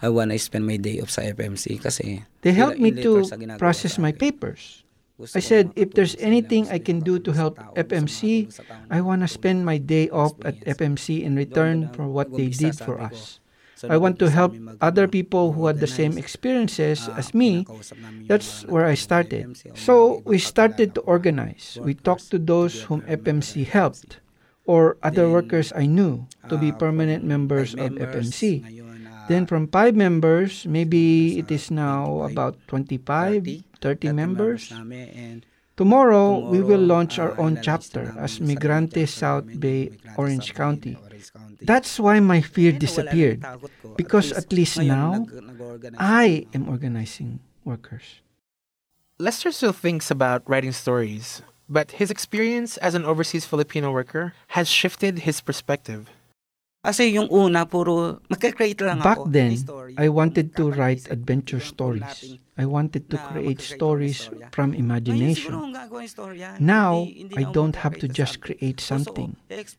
I 0.00 0.08
wanna 0.08 0.38
spend 0.38 0.66
my 0.66 0.76
day 0.76 1.00
off 1.00 1.10
sa 1.10 1.22
FMC 1.22 1.82
kasi... 1.82 2.24
They 2.42 2.52
helped 2.52 2.78
me 2.78 2.90
to 3.02 3.26
process 3.58 3.98
my 3.98 4.12
papers. 4.12 4.84
I 5.34 5.40
said, 5.40 5.72
if 5.74 5.94
there's 5.94 6.14
anything 6.22 6.70
I 6.70 6.78
can 6.78 7.00
do 7.00 7.18
to 7.18 7.32
help 7.32 7.58
FMC, 7.74 8.54
I 8.90 9.00
want 9.00 9.22
to 9.22 9.28
spend 9.28 9.66
my 9.66 9.78
day 9.78 10.08
off 10.10 10.32
at 10.44 10.54
FMC 10.62 11.22
in 11.26 11.34
return 11.34 11.90
for 11.90 12.06
what 12.06 12.30
they 12.30 12.48
did 12.54 12.78
for 12.78 13.00
us. 13.00 13.40
I 13.88 13.96
want 13.96 14.18
to 14.18 14.30
help 14.30 14.54
other 14.80 15.06
people 15.06 15.52
who 15.52 15.66
had 15.66 15.78
the 15.78 15.90
same 15.90 16.18
experiences 16.18 17.08
as 17.18 17.34
me. 17.34 17.66
That's 18.26 18.62
where 18.66 18.86
I 18.86 18.94
started. 18.94 19.58
So 19.74 20.22
we 20.24 20.38
started 20.38 20.94
to 20.94 21.00
organize. 21.02 21.78
We 21.82 21.94
talked 21.94 22.30
to 22.30 22.38
those 22.38 22.82
whom 22.82 23.02
FMC 23.02 23.66
helped 23.66 24.18
or 24.66 24.98
other 25.02 25.30
workers 25.30 25.72
I 25.74 25.86
knew 25.86 26.26
to 26.48 26.58
be 26.58 26.70
permanent 26.70 27.24
members 27.24 27.74
of 27.74 27.98
FMC. 27.98 28.62
Then 29.28 29.46
from 29.46 29.68
five 29.68 29.94
members, 29.94 30.66
maybe 30.66 31.38
it 31.38 31.50
is 31.50 31.70
now 31.70 32.22
about 32.22 32.56
25 32.66 33.46
30 33.80 34.12
members. 34.12 34.72
Tomorrow, 35.76 36.50
we 36.50 36.60
will 36.60 36.80
launch 36.80 37.18
our 37.20 37.38
own 37.38 37.60
chapter 37.62 38.12
as 38.18 38.40
Migrante 38.40 39.06
South 39.06 39.46
Bay, 39.60 39.92
Orange 40.16 40.52
County. 40.54 40.98
That's 41.62 42.00
why 42.00 42.18
my 42.18 42.40
fear 42.40 42.72
disappeared, 42.72 43.44
because 43.96 44.32
at 44.32 44.52
least 44.52 44.78
now, 44.78 45.26
I 45.96 46.46
am 46.52 46.68
organizing 46.68 47.38
workers. 47.64 48.22
Lester 49.18 49.52
still 49.52 49.72
thinks 49.72 50.10
about 50.10 50.42
writing 50.48 50.72
stories, 50.72 51.42
but 51.68 51.92
his 51.92 52.10
experience 52.10 52.76
as 52.78 52.94
an 52.94 53.04
overseas 53.04 53.46
Filipino 53.46 53.92
worker 53.92 54.32
has 54.58 54.68
shifted 54.68 55.20
his 55.20 55.40
perspective. 55.40 56.10
Kasi 56.78 57.10
yung 57.10 57.26
una, 57.34 57.66
puro, 57.66 58.22
magka-create 58.30 58.86
lang 58.86 59.02
Back 59.02 59.26
ako. 59.26 59.34
then, 59.34 59.50
May 59.50 59.58
story. 59.58 59.94
I 59.98 60.06
wanted 60.08 60.54
to 60.54 60.70
write 60.70 61.10
adventure 61.10 61.58
stories. 61.58 62.38
I 62.54 62.66
wanted 62.66 63.10
to 63.10 63.18
create 63.30 63.62
stories 63.62 64.30
from 64.50 64.74
imagination. 64.74 65.74
Now, 66.58 67.06
I 67.34 67.50
don't 67.50 67.74
have 67.74 67.98
to 67.98 68.06
just 68.06 68.42
create 68.42 68.78
something. 68.78 69.34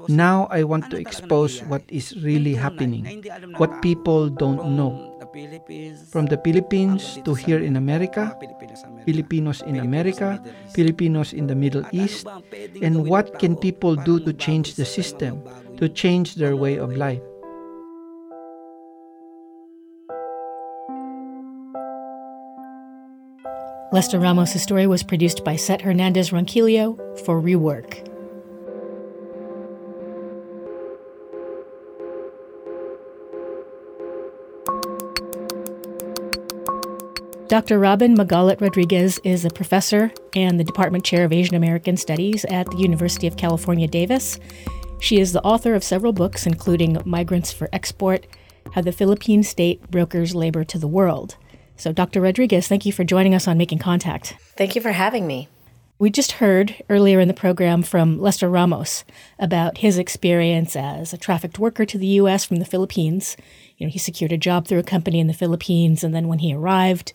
Now, 0.08 0.48
I 0.52 0.64
want 0.64 0.92
to 0.92 1.00
expose 1.00 1.64
what 1.72 1.84
is 1.88 2.16
really 2.20 2.56
happening, 2.56 3.24
what 3.56 3.82
people 3.82 4.28
don't 4.28 4.76
know. 4.76 5.16
From 6.10 6.26
the 6.26 6.40
Philippines 6.44 7.20
to 7.24 7.36
here 7.36 7.60
in 7.60 7.76
America, 7.76 8.36
Filipinos 9.06 9.62
in 9.62 9.80
America, 9.80 10.42
Filipinos 10.74 11.34
in 11.34 11.48
the 11.48 11.56
Middle 11.56 11.84
East, 11.92 12.28
and 12.82 13.08
what 13.08 13.40
can 13.40 13.56
people 13.56 13.96
do 13.96 14.20
to 14.20 14.34
change 14.34 14.76
the 14.76 14.88
system, 14.88 15.44
to 15.80 15.88
change 15.88 16.36
their 16.36 16.56
way 16.56 16.78
of 16.78 16.96
life. 16.96 17.22
Lester 23.92 24.20
Ramos' 24.20 24.62
story 24.62 24.86
was 24.86 25.02
produced 25.02 25.44
by 25.44 25.56
Set 25.56 25.82
Hernandez 25.82 26.32
Ronquillo 26.32 26.96
for 27.26 27.40
Re:Work. 27.40 28.06
Dr. 37.48 37.80
Robyn 37.80 38.16
Magalit 38.16 38.62
Rodriguez 38.62 39.20
is 39.24 39.44
a 39.44 39.50
professor 39.50 40.12
and 40.36 40.60
the 40.60 40.64
Department 40.64 41.04
Chair 41.04 41.26
of 41.26 41.34
Asian 41.34 41.56
American 41.56 41.98
Studies 41.98 42.46
at 42.46 42.70
the 42.70 42.78
University 42.78 43.26
of 43.26 43.38
California, 43.38 43.88
Davis. 43.88 44.40
She 45.00 45.20
is 45.20 45.32
the 45.32 45.44
author 45.44 45.76
of 45.76 45.84
several 45.84 46.12
books, 46.12 46.46
including 46.46 47.02
Migrants 47.06 47.54
for 47.54 47.70
Export 47.72 48.28
How 48.74 48.82
the 48.82 48.92
Philippine 48.92 49.44
State 49.44 49.90
Brokers 49.90 50.36
Labor 50.36 50.64
to 50.66 50.78
the 50.78 50.88
World. 50.88 51.38
So, 51.78 51.94
Dr. 51.94 52.20
Rodriguez, 52.22 52.68
thank 52.68 52.86
you 52.86 52.92
for 52.92 53.06
joining 53.06 53.34
us 53.34 53.48
on 53.48 53.58
Making 53.58 53.80
Contact. 53.80 54.36
Thank 54.58 54.76
you 54.76 54.82
for 54.82 54.92
having 54.92 55.26
me. 55.26 55.48
We 56.00 56.10
just 56.10 56.34
heard 56.34 56.76
earlier 56.90 57.20
in 57.20 57.30
the 57.30 57.34
program 57.34 57.82
from 57.82 58.20
Lester 58.20 58.50
Ramos 58.50 59.06
about 59.40 59.80
his 59.80 59.98
experience 59.98 60.76
as 60.76 61.14
a 61.14 61.18
trafficked 61.18 61.60
worker 61.60 61.86
to 61.86 61.98
the 61.98 62.08
U.S. 62.08 62.44
from 62.44 62.58
the 62.58 62.66
Philippines. 62.66 63.38
You 63.78 63.88
know, 63.88 63.92
he 63.92 64.00
secured 64.00 64.34
a 64.34 64.38
job 64.38 64.68
through 64.68 64.80
a 64.80 64.84
company 64.84 65.20
in 65.20 65.28
the 65.28 65.34
Philippines, 65.34 66.04
and 66.04 66.14
then 66.14 66.28
when 66.28 66.40
he 66.40 66.54
arrived, 66.54 67.14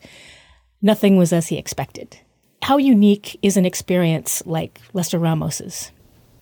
nothing 0.81 1.17
was 1.17 1.31
as 1.31 1.47
he 1.47 1.57
expected. 1.57 2.19
How 2.63 2.77
unique 2.77 3.39
is 3.43 3.57
an 3.57 3.65
experience 3.65 4.43
like 4.45 4.79
Lester 4.93 5.19
Ramos's? 5.19 5.91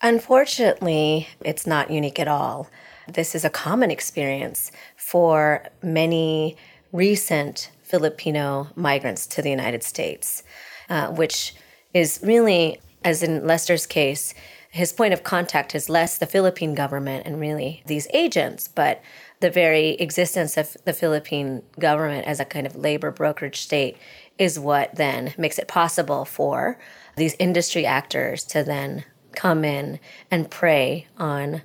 Unfortunately, 0.04 1.30
it's 1.46 1.66
not 1.66 1.90
unique 1.90 2.20
at 2.20 2.28
all. 2.28 2.68
This 3.08 3.34
is 3.34 3.46
a 3.46 3.50
common 3.50 3.90
experience 3.90 4.70
for 4.98 5.64
many 5.82 6.58
recent 6.92 7.72
Filipino 7.84 8.68
migrants 8.76 9.26
to 9.28 9.42
the 9.42 9.50
United 9.50 9.82
States, 9.82 10.44
uh, 10.90 11.08
which 11.08 11.56
is 11.94 12.20
really, 12.22 12.82
as 13.06 13.24
in 13.24 13.48
Lester's 13.48 13.86
case, 13.86 14.34
his 14.70 14.92
point 14.92 15.14
of 15.14 15.24
contact 15.24 15.74
is 15.74 15.88
less 15.88 16.18
the 16.18 16.26
Philippine 16.26 16.76
government 16.76 17.26
and 17.26 17.40
really 17.40 17.82
these 17.86 18.08
agents, 18.14 18.68
but 18.68 19.02
the 19.40 19.52
very 19.52 19.92
existence 19.92 20.58
of 20.58 20.76
the 20.84 20.94
Philippine 20.94 21.62
government 21.80 22.28
as 22.28 22.42
a 22.42 22.46
kind 22.46 22.68
of 22.68 22.76
labor 22.76 23.12
brokerage 23.12 23.62
state 23.62 23.98
is 24.38 24.60
what 24.60 24.96
then 24.96 25.34
makes 25.38 25.60
it 25.60 25.68
possible 25.68 26.26
for 26.26 26.78
these 27.16 27.36
industry 27.40 27.86
actors 27.86 28.44
to 28.44 28.64
then 28.64 29.06
come 29.36 29.66
in 29.66 30.00
and 30.32 30.50
prey 30.50 31.08
on 31.18 31.62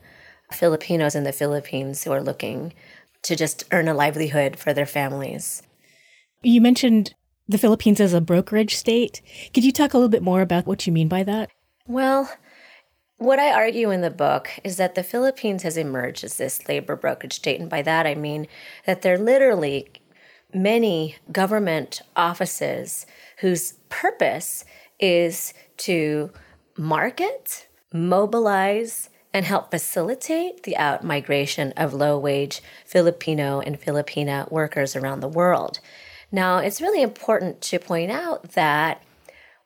Filipinos 0.53 1.15
in 1.15 1.25
the 1.25 1.33
Philippines 1.33 2.05
who 2.05 2.13
are 2.13 2.23
looking 2.23 2.73
to 3.23 3.37
just 3.37 3.65
earn 3.73 3.89
a 3.89 3.95
livelihood 3.95 4.57
for 4.59 4.73
their 4.73 4.87
families. 4.87 5.63
You 6.43 6.61
mentioned 6.61 7.15
the 7.49 7.59
Philippines 7.59 8.01
as 8.01 8.13
a 8.13 8.21
brokerage 8.21 8.77
state. 8.77 9.21
Could 9.53 9.65
you 9.65 9.73
talk 9.73 9.95
a 9.95 9.97
little 9.97 10.09
bit 10.09 10.23
more 10.23 10.41
about 10.41 10.67
what 10.67 10.87
you 10.87 10.93
mean 10.93 11.09
by 11.09 11.23
that? 11.25 11.51
Well, 11.87 12.31
what 13.17 13.39
I 13.39 13.53
argue 13.53 13.91
in 13.91 14.01
the 14.01 14.11
book 14.11 14.51
is 14.63 14.77
that 14.77 14.95
the 14.95 15.03
Philippines 15.03 15.65
has 15.65 15.77
emerged 15.77 16.23
as 16.23 16.37
this 16.37 16.69
labor 16.69 16.95
brokerage 16.95 17.35
state. 17.35 17.61
And 17.61 17.69
by 17.69 17.83
that, 17.83 18.07
I 18.07 18.15
mean 18.15 18.47
that 18.87 19.03
there 19.03 19.15
are 19.15 19.19
literally 19.19 19.89
many 20.55 21.17
government 21.33 22.01
offices 22.15 23.07
whose 23.39 23.73
purpose 23.89 24.65
is 25.01 25.53
to 25.79 26.31
market, 26.79 27.67
mobilize, 27.93 29.11
and 29.35 29.45
help 29.45 29.71
facilitate 29.71 30.63
the 30.63 30.77
out 30.77 31.05
migration 31.05 31.73
of 31.77 31.93
low 31.93 32.19
wage 32.19 32.63
Filipino 32.87 33.61
and 33.61 33.81
Filipina 33.81 34.51
workers 34.51 34.97
around 34.97 35.21
the 35.21 35.29
world. 35.29 35.81
Now, 36.31 36.59
it's 36.59 36.81
really 36.81 37.03
important 37.03 37.61
to 37.63 37.79
point 37.79 38.11
out 38.11 38.53
that 38.53 39.03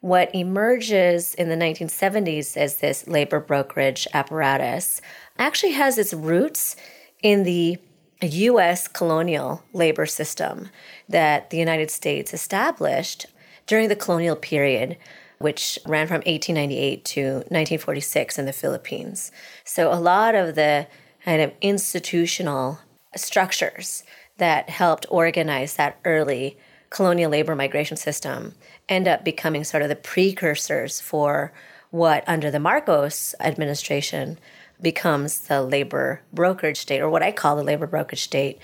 what 0.00 0.34
emerges 0.34 1.34
in 1.34 1.48
the 1.48 1.54
1970s 1.54 2.56
as 2.56 2.78
this 2.78 3.06
labor 3.06 3.38
brokerage 3.38 4.08
apparatus 4.12 5.00
actually 5.38 5.72
has 5.72 5.96
its 5.96 6.12
roots 6.12 6.74
in 7.22 7.44
the 7.44 7.78
U.S. 8.20 8.88
colonial 8.88 9.62
labor 9.72 10.06
system 10.06 10.70
that 11.08 11.50
the 11.50 11.56
United 11.56 11.90
States 11.90 12.34
established 12.34 13.26
during 13.66 13.88
the 13.88 13.96
colonial 13.96 14.36
period, 14.36 14.96
which 15.42 15.78
ran 15.86 16.06
from 16.06 16.22
1898 16.26 17.04
to 17.04 17.22
1946 17.32 18.38
in 18.38 18.46
the 18.46 18.52
Philippines. 18.52 19.32
So, 19.64 19.92
a 19.92 20.00
lot 20.00 20.34
of 20.34 20.54
the 20.54 20.86
kind 21.24 21.42
of 21.42 21.52
institutional 21.60 22.80
structures 23.16 24.04
that 24.38 24.70
helped 24.70 25.06
organize 25.10 25.76
that 25.76 25.98
early 26.04 26.56
colonial 26.90 27.30
labor 27.30 27.54
migration 27.54 27.96
system 27.96 28.54
end 28.88 29.08
up 29.08 29.24
becoming 29.24 29.64
sort 29.64 29.82
of 29.82 29.88
the 29.88 29.96
precursors 29.96 31.00
for 31.00 31.52
what, 31.90 32.24
under 32.26 32.50
the 32.50 32.58
Marcos 32.58 33.34
administration, 33.40 34.38
becomes 34.80 35.38
the 35.40 35.62
labor 35.62 36.22
brokerage 36.32 36.78
state, 36.78 37.00
or 37.00 37.08
what 37.08 37.22
I 37.22 37.32
call 37.32 37.56
the 37.56 37.62
labor 37.62 37.86
brokerage 37.86 38.22
state. 38.22 38.58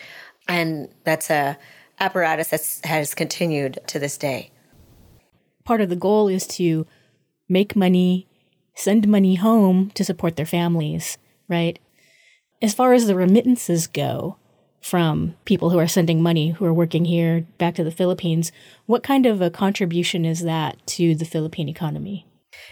And 0.48 0.88
that's 1.04 1.30
a 1.30 1.58
apparatus 2.00 2.48
that 2.48 2.88
has 2.88 3.14
continued 3.14 3.78
to 3.88 3.98
this 3.98 4.16
day. 4.16 4.50
Part 5.68 5.82
of 5.82 5.90
the 5.90 5.96
goal 5.96 6.28
is 6.28 6.46
to 6.46 6.86
make 7.46 7.76
money, 7.76 8.26
send 8.74 9.06
money 9.06 9.34
home 9.34 9.90
to 9.90 10.02
support 10.02 10.36
their 10.36 10.46
families, 10.46 11.18
right? 11.46 11.78
As 12.62 12.72
far 12.72 12.94
as 12.94 13.06
the 13.06 13.14
remittances 13.14 13.86
go 13.86 14.38
from 14.80 15.34
people 15.44 15.68
who 15.68 15.78
are 15.78 15.86
sending 15.86 16.22
money, 16.22 16.52
who 16.52 16.64
are 16.64 16.72
working 16.72 17.04
here 17.04 17.46
back 17.58 17.74
to 17.74 17.84
the 17.84 17.90
Philippines, 17.90 18.50
what 18.86 19.02
kind 19.02 19.26
of 19.26 19.42
a 19.42 19.50
contribution 19.50 20.24
is 20.24 20.40
that 20.40 20.78
to 20.86 21.14
the 21.14 21.26
Philippine 21.26 21.68
economy? 21.68 22.26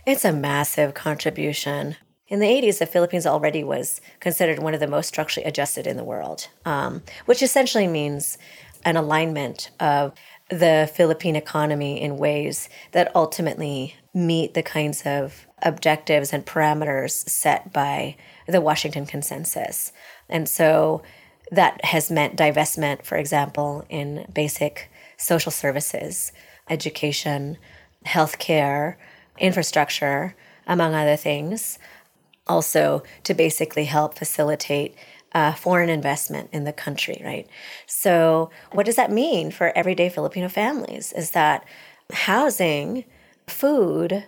It's 0.07 0.25
a 0.25 0.33
massive 0.33 0.95
contribution. 0.95 1.97
In 2.29 2.41
the 2.41 2.47
80s, 2.47 2.79
the 2.79 2.87
Philippines 2.87 3.27
already 3.27 3.63
was 3.63 4.01
considered 4.21 4.59
one 4.59 4.73
of 4.73 4.81
the 4.81 4.87
most 4.87 5.09
structurally 5.09 5.47
adjusted 5.47 5.87
in 5.87 5.99
the 5.99 6.03
world, 6.03 6.49
um, 6.65 7.03
which 7.27 7.43
essentially 7.43 7.89
means 7.89 8.39
an 8.87 8.97
alignment 8.97 9.71
of 9.81 10.15
the 10.49 10.91
Philippine 10.95 11.37
economy 11.37 12.01
in 12.01 12.19
ways 12.19 12.69
that 12.93 13.15
ultimately 13.15 13.97
meet 14.15 14.55
the 14.55 14.63
kinds 14.63 15.03
of 15.05 15.47
objectives 15.63 16.33
and 16.33 16.47
parameters 16.47 17.29
set 17.29 17.73
by 17.73 18.17
the 18.47 18.61
Washington 18.61 19.07
Consensus. 19.07 19.93
And 20.29 20.49
so 20.49 21.03
that 21.51 21.85
has 21.85 22.11
meant 22.11 22.37
divestment, 22.37 23.05
for 23.05 23.17
example, 23.17 23.85
in 23.89 24.27
basic 24.33 24.91
social 25.17 25.53
services, 25.53 26.33
education, 26.69 27.59
healthcare, 28.05 28.97
infrastructure, 29.39 30.35
among 30.67 30.95
other 30.95 31.17
things. 31.17 31.79
Also, 32.49 33.03
to 33.25 33.35
basically 33.35 33.87
help 33.87 34.17
facilitate 34.17 34.95
uh, 35.37 35.53
foreign 35.53 35.91
investment 35.91 36.49
in 36.51 36.65
the 36.65 36.73
country, 36.73 37.21
right? 37.23 37.47
So, 37.85 38.49
what 38.73 38.87
does 38.87 38.97
that 38.97 39.13
mean 39.13 39.51
for 39.51 39.71
everyday 39.77 40.09
Filipino 40.09 40.49
families? 40.49 41.13
Is 41.13 41.33
that 41.33 41.63
housing, 42.11 43.05
food, 43.47 44.25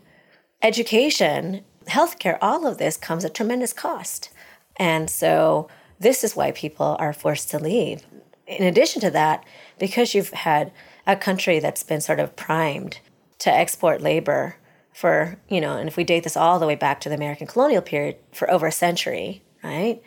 education, 0.61 1.65
healthcare, 1.87 2.37
all 2.43 2.67
of 2.67 2.77
this 2.77 2.99
comes 2.99 3.25
at 3.25 3.33
tremendous 3.33 3.73
cost. 3.73 4.29
And 4.77 5.09
so, 5.09 5.69
this 5.99 6.23
is 6.23 6.37
why 6.37 6.51
people 6.53 6.95
are 7.01 7.15
forced 7.15 7.51
to 7.53 7.59
leave. 7.59 8.03
In 8.47 8.63
addition 8.63 9.01
to 9.01 9.11
that, 9.11 9.47
because 9.79 10.15
you've 10.15 10.31
had 10.31 10.73
a 11.07 11.17
country 11.17 11.59
that's 11.59 11.83
been 11.83 12.03
sort 12.03 12.21
of 12.21 12.37
primed 12.37 13.01
to 13.39 13.51
export 13.51 14.03
labor 14.03 14.57
for, 14.93 15.39
you 15.49 15.63
know, 15.63 15.79
and 15.79 15.89
if 15.89 15.97
we 15.97 16.05
date 16.05 16.25
this 16.25 16.37
all 16.37 16.59
the 16.59 16.67
way 16.67 16.75
back 16.75 17.01
to 17.01 17.09
the 17.09 17.15
American 17.15 17.47
colonial 17.47 17.81
period 17.81 18.17
for 18.31 18.51
over 18.51 18.67
a 18.67 18.73
century, 18.73 19.43
right? 19.65 20.03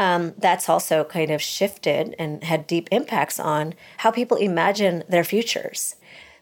Um, 0.00 0.32
that's 0.38 0.70
also 0.70 1.04
kind 1.04 1.30
of 1.30 1.42
shifted 1.42 2.14
and 2.18 2.42
had 2.42 2.66
deep 2.66 2.88
impacts 2.90 3.38
on 3.38 3.74
how 3.98 4.10
people 4.10 4.38
imagine 4.38 5.04
their 5.10 5.24
futures. 5.24 5.96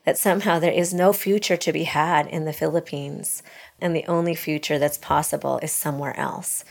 That 0.05 0.16
somehow 0.16 0.61
there 0.61 0.73
is 0.73 0.94
no 0.94 1.12
future 1.12 1.57
to 1.57 1.73
be 1.73 1.83
had 1.83 2.29
in 2.29 2.44
the 2.44 2.53
Philippines, 2.53 3.42
and 3.81 3.97
the 3.97 4.07
only 4.07 4.37
future 4.37 4.79
that's 4.79 4.97
possible 4.97 5.59
is 5.61 5.73
somewhere 5.73 6.16
else. 6.16 6.64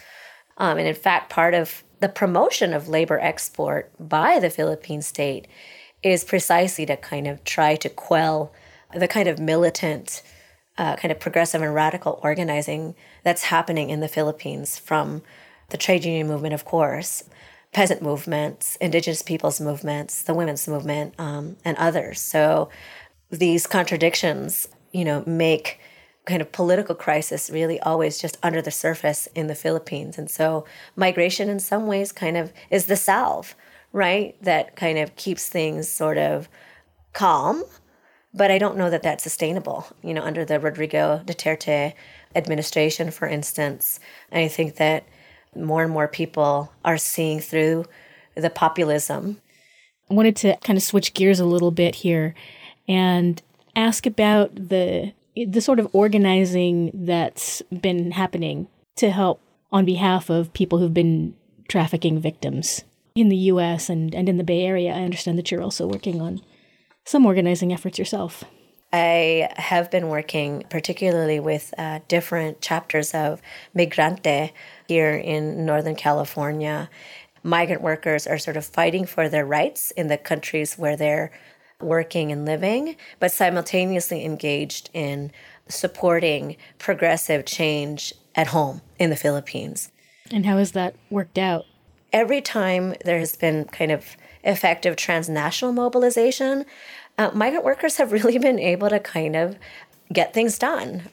Um, 0.58 0.78
and 0.78 0.88
in 0.88 0.95
fact, 0.95 1.30
part 1.30 1.54
of 1.54 1.84
the 2.00 2.08
promotion 2.08 2.73
of 2.73 2.88
labor 2.88 3.19
export 3.19 3.91
by 4.00 4.39
the 4.39 4.50
Philippine 4.50 5.02
state 5.02 5.45
is 6.02 6.23
precisely 6.23 6.86
to 6.86 6.95
kind 6.95 7.28
of 7.28 7.43
try 7.43 7.76
to 7.76 7.89
quell 7.89 8.54
the 8.95 9.10
kind 9.10 9.28
of 9.28 9.39
militant, 9.39 10.23
uh, 10.78 10.95
kind 10.95 11.12
of 11.12 11.19
progressive 11.19 11.62
and 11.62 11.76
radical 11.76 12.17
organizing 12.23 12.95
that's 13.23 13.43
happening 13.43 13.89
in 13.89 14.00
the 14.00 14.08
Philippines 14.08 14.80
from 14.80 15.21
the 15.69 15.77
trade 15.77 16.06
union 16.06 16.27
movement, 16.27 16.53
of 16.53 16.65
course, 16.65 17.23
peasant 17.73 18.01
movements, 18.01 18.75
indigenous 18.77 19.21
peoples 19.21 19.60
movements, 19.60 20.23
the 20.23 20.34
women's 20.34 20.67
movement, 20.67 21.13
um, 21.19 21.58
and 21.65 21.77
others. 21.77 22.19
So 22.19 22.69
these 23.30 23.67
contradictions, 23.67 24.67
you 24.91 25.03
know, 25.03 25.23
make 25.25 25.80
kind 26.25 26.41
of 26.41 26.51
political 26.51 26.95
crisis 26.95 27.49
really 27.49 27.80
always 27.80 28.17
just 28.17 28.38
under 28.43 28.62
the 28.62 28.71
surface 28.71 29.27
in 29.34 29.47
the 29.47 29.56
Philippines. 29.56 30.17
And 30.17 30.30
so 30.30 30.65
migration 30.95 31.49
in 31.49 31.60
some 31.60 31.88
ways 31.88 32.12
kind 32.12 32.36
of 32.38 32.51
is 32.69 32.86
the 32.86 32.97
salve, 32.97 33.56
right? 33.93 34.36
That 34.43 34.75
kind 34.75 34.97
of 34.97 35.15
keeps 35.15 35.47
things 35.47 35.88
sort 35.88 36.17
of 36.17 36.49
calm. 37.13 37.63
But 38.34 38.51
I 38.51 38.58
don't 38.58 38.77
know 38.77 38.89
that 38.89 39.03
that's 39.03 39.23
sustainable, 39.23 39.88
you 40.03 40.13
know, 40.13 40.21
under 40.21 40.43
the 40.43 40.60
Rodrigo 40.60 41.21
Duterte 41.25 41.93
administration, 42.36 43.10
for 43.10 43.27
instance. 43.27 43.99
I 44.32 44.47
think 44.49 44.75
that 44.75 45.06
more 45.57 45.83
and 45.83 45.91
more 45.91 46.07
people 46.07 46.71
are 46.85 46.97
seeing 46.97 47.39
through 47.39 47.85
the 48.35 48.49
populism. 48.49 49.41
I 50.09 50.13
wanted 50.13 50.35
to 50.37 50.55
kind 50.57 50.77
of 50.77 50.83
switch 50.83 51.13
gears 51.13 51.39
a 51.39 51.45
little 51.45 51.71
bit 51.71 51.95
here 51.95 52.33
and 52.87 53.41
ask 53.75 54.05
about 54.05 54.55
the 54.55 55.13
the 55.35 55.61
sort 55.61 55.79
of 55.79 55.87
organizing 55.93 56.89
that's 56.93 57.61
been 57.81 58.11
happening 58.11 58.67
to 58.95 59.11
help 59.11 59.39
on 59.71 59.85
behalf 59.85 60.31
of 60.31 60.51
people 60.53 60.79
who've 60.79 60.93
been 60.93 61.35
trafficking 61.67 62.19
victims 62.19 62.83
in 63.13 63.29
the 63.29 63.37
US 63.37 63.89
and, 63.89 64.15
and 64.15 64.27
in 64.27 64.37
the 64.37 64.43
Bay 64.43 64.63
Area. 64.63 64.93
I 64.93 65.03
understand 65.03 65.37
that 65.37 65.51
you're 65.51 65.61
also 65.61 65.85
working 65.85 66.21
on 66.21 66.41
some 67.05 67.25
organizing 67.25 67.71
efforts 67.71 67.99
yourself. 67.99 68.43
I 68.91 69.50
have 69.58 69.91
been 69.91 70.08
working 70.08 70.63
particularly 70.69 71.39
with 71.39 71.73
uh, 71.78 72.00
different 72.08 72.62
chapters 72.62 73.13
of 73.13 73.41
Migrante 73.76 74.52
here 74.88 75.15
in 75.15 75.65
Northern 75.65 75.95
California. 75.95 76.89
Migrant 77.43 77.82
workers 77.82 78.26
are 78.26 78.38
sort 78.38 78.58
of 78.58 78.65
fighting 78.65 79.06
for 79.06 79.30
their 79.30 79.45
rights 79.45 79.91
in 79.91 80.08
the 80.08 80.17
countries 80.17 80.76
where 80.78 80.95
they're 80.95 81.32
working 81.82 82.32
and 82.32 82.45
living, 82.45 82.95
but 83.19 83.32
simultaneously 83.32 84.26
engaged 84.26 84.89
in 84.93 85.32
supporting 85.67 86.56
progressive 86.78 87.45
change 87.45 88.13
at 88.36 88.47
home 88.47 88.82
in 88.97 89.10
the 89.10 89.15
Philippines. 89.15 89.91
And 90.32 90.45
how 90.45 90.58
has 90.58 90.71
that 90.71 90.95
worked 91.10 91.38
out? 91.38 91.65
Every 92.13 92.41
time 92.41 92.95
there 93.04 93.19
has 93.19 93.36
been 93.36 93.65
kind 93.65 93.91
of 93.91 94.15
effective 94.43 94.95
transnational 94.95 95.73
mobilization, 95.73 96.65
uh, 97.17 97.32
migrant 97.34 97.65
workers 97.65 97.97
have 97.97 98.12
really 98.12 98.38
been 98.47 98.60
able 98.60 98.89
to 98.89 98.99
kind 98.99 99.36
of 99.36 99.58
get 100.12 100.34
things 100.34 100.58
done. 100.58 101.03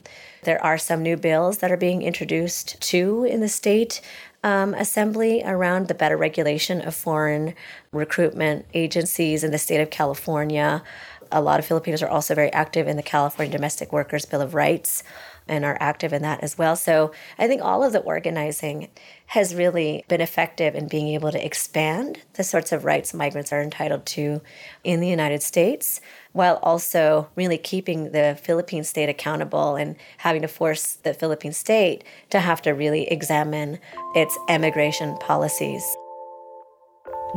There 0.43 0.63
are 0.63 0.77
some 0.77 1.01
new 1.01 1.17
bills 1.17 1.57
that 1.57 1.71
are 1.71 1.77
being 1.77 2.01
introduced 2.01 2.79
too 2.79 3.23
in 3.23 3.41
the 3.41 3.49
state 3.49 3.99
um, 4.43 4.75
assembly 4.75 5.41
around 5.43 5.87
the 5.87 5.95
better 5.95 6.15
regulation 6.15 6.79
of 6.81 6.93
foreign 6.93 7.55
recruitment 7.91 8.65
agencies 8.75 9.43
in 9.43 9.51
the 9.51 9.57
state 9.57 9.81
of 9.81 9.89
California. 9.89 10.83
A 11.31 11.41
lot 11.41 11.59
of 11.59 11.65
Filipinos 11.65 12.03
are 12.03 12.09
also 12.09 12.35
very 12.35 12.53
active 12.53 12.87
in 12.87 12.95
the 12.95 13.03
California 13.03 13.51
Domestic 13.51 13.91
Workers 13.91 14.25
Bill 14.25 14.41
of 14.41 14.53
Rights 14.53 15.03
and 15.47 15.63
are 15.65 15.77
active 15.79 16.13
in 16.13 16.21
that 16.21 16.43
as 16.43 16.57
well. 16.57 16.75
So 16.75 17.11
I 17.37 17.47
think 17.47 17.61
all 17.61 17.83
of 17.83 17.93
the 17.93 17.99
organizing 17.99 18.89
has 19.27 19.55
really 19.55 20.03
been 20.07 20.21
effective 20.21 20.75
in 20.75 20.87
being 20.87 21.09
able 21.09 21.31
to 21.31 21.43
expand 21.43 22.19
the 22.33 22.43
sorts 22.43 22.71
of 22.71 22.85
rights 22.85 23.13
migrants 23.13 23.51
are 23.51 23.61
entitled 23.61 24.05
to 24.05 24.41
in 24.83 24.99
the 24.99 25.07
United 25.07 25.41
States, 25.41 26.01
while 26.31 26.59
also 26.61 27.27
really 27.35 27.57
keeping 27.57 28.11
the 28.11 28.37
Philippine 28.41 28.83
state 28.83 29.09
accountable 29.09 29.75
and 29.75 29.95
having 30.17 30.41
to 30.41 30.47
force 30.47 30.93
the 30.93 31.13
Philippine 31.13 31.53
state 31.53 32.03
to 32.29 32.39
have 32.39 32.61
to 32.63 32.71
really 32.71 33.07
examine 33.11 33.79
its 34.13 34.37
immigration 34.49 35.17
policies. 35.17 35.83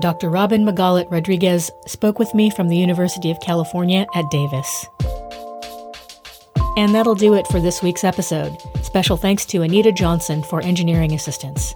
Dr. 0.01 0.31
Robyn 0.31 0.65
Magalit 0.65 1.11
Rodriguez 1.11 1.71
spoke 1.87 2.21
with 2.21 2.33
me 2.33 2.51
from 2.51 2.69
the 2.69 2.77
University 2.77 3.33
of 3.33 3.41
California 3.41 4.07
at 4.15 4.31
Davis. 4.31 4.87
And 6.79 6.95
that'll 6.95 7.17
do 7.17 7.35
it 7.35 7.49
for 7.49 7.59
this 7.59 7.83
week's 7.83 8.05
episode. 8.05 8.57
Special 8.85 9.17
thanks 9.17 9.45
to 9.47 9.63
Anita 9.63 9.91
Johnson 9.91 10.45
for 10.45 10.63
engineering 10.63 11.13
assistance. 11.13 11.75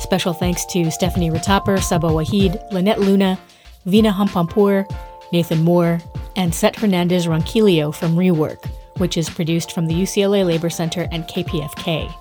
Special 0.00 0.32
thanks 0.32 0.66
to 0.66 0.90
Stephanie 0.90 1.30
Ritapper, 1.30 1.80
Saba 1.80 2.08
Waheed, 2.08 2.60
Lynette 2.72 2.98
Luna, 2.98 3.38
Vina 3.86 4.10
Hampampur, 4.10 4.92
Nathan 5.32 5.62
Moore, 5.62 6.00
and 6.34 6.52
Set 6.52 6.74
Hernandez 6.74 7.28
Ronquillo 7.28 7.94
from 7.94 8.16
Re:Work, 8.16 8.66
which 8.96 9.16
is 9.16 9.30
produced 9.30 9.70
from 9.70 9.86
the 9.86 9.94
UCLA 9.94 10.44
Labor 10.44 10.68
Center 10.68 11.06
and 11.12 11.22
KPFK. 11.28 12.12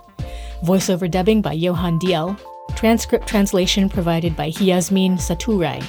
Voiceover 0.63 1.09
dubbing 1.09 1.41
by 1.41 1.53
Johan 1.53 1.97
Diel. 1.97 2.39
Transcript 2.75 3.27
translation 3.27 3.89
provided 3.89 4.35
by 4.35 4.51
Hiasmin 4.51 5.13
Saturai. 5.13 5.83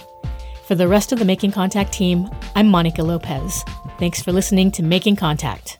For 0.67 0.75
the 0.75 0.89
rest 0.89 1.13
of 1.13 1.19
the 1.19 1.27
Making 1.27 1.53
Contact 1.53 1.93
team, 1.93 2.31
I'm 2.57 2.69
Monica 2.69 3.03
Lopez. 3.03 3.63
Thanks 3.99 4.23
for 4.23 4.33
listening 4.33 4.71
to 4.71 4.83
Making 4.83 5.17
Contact. 5.17 5.79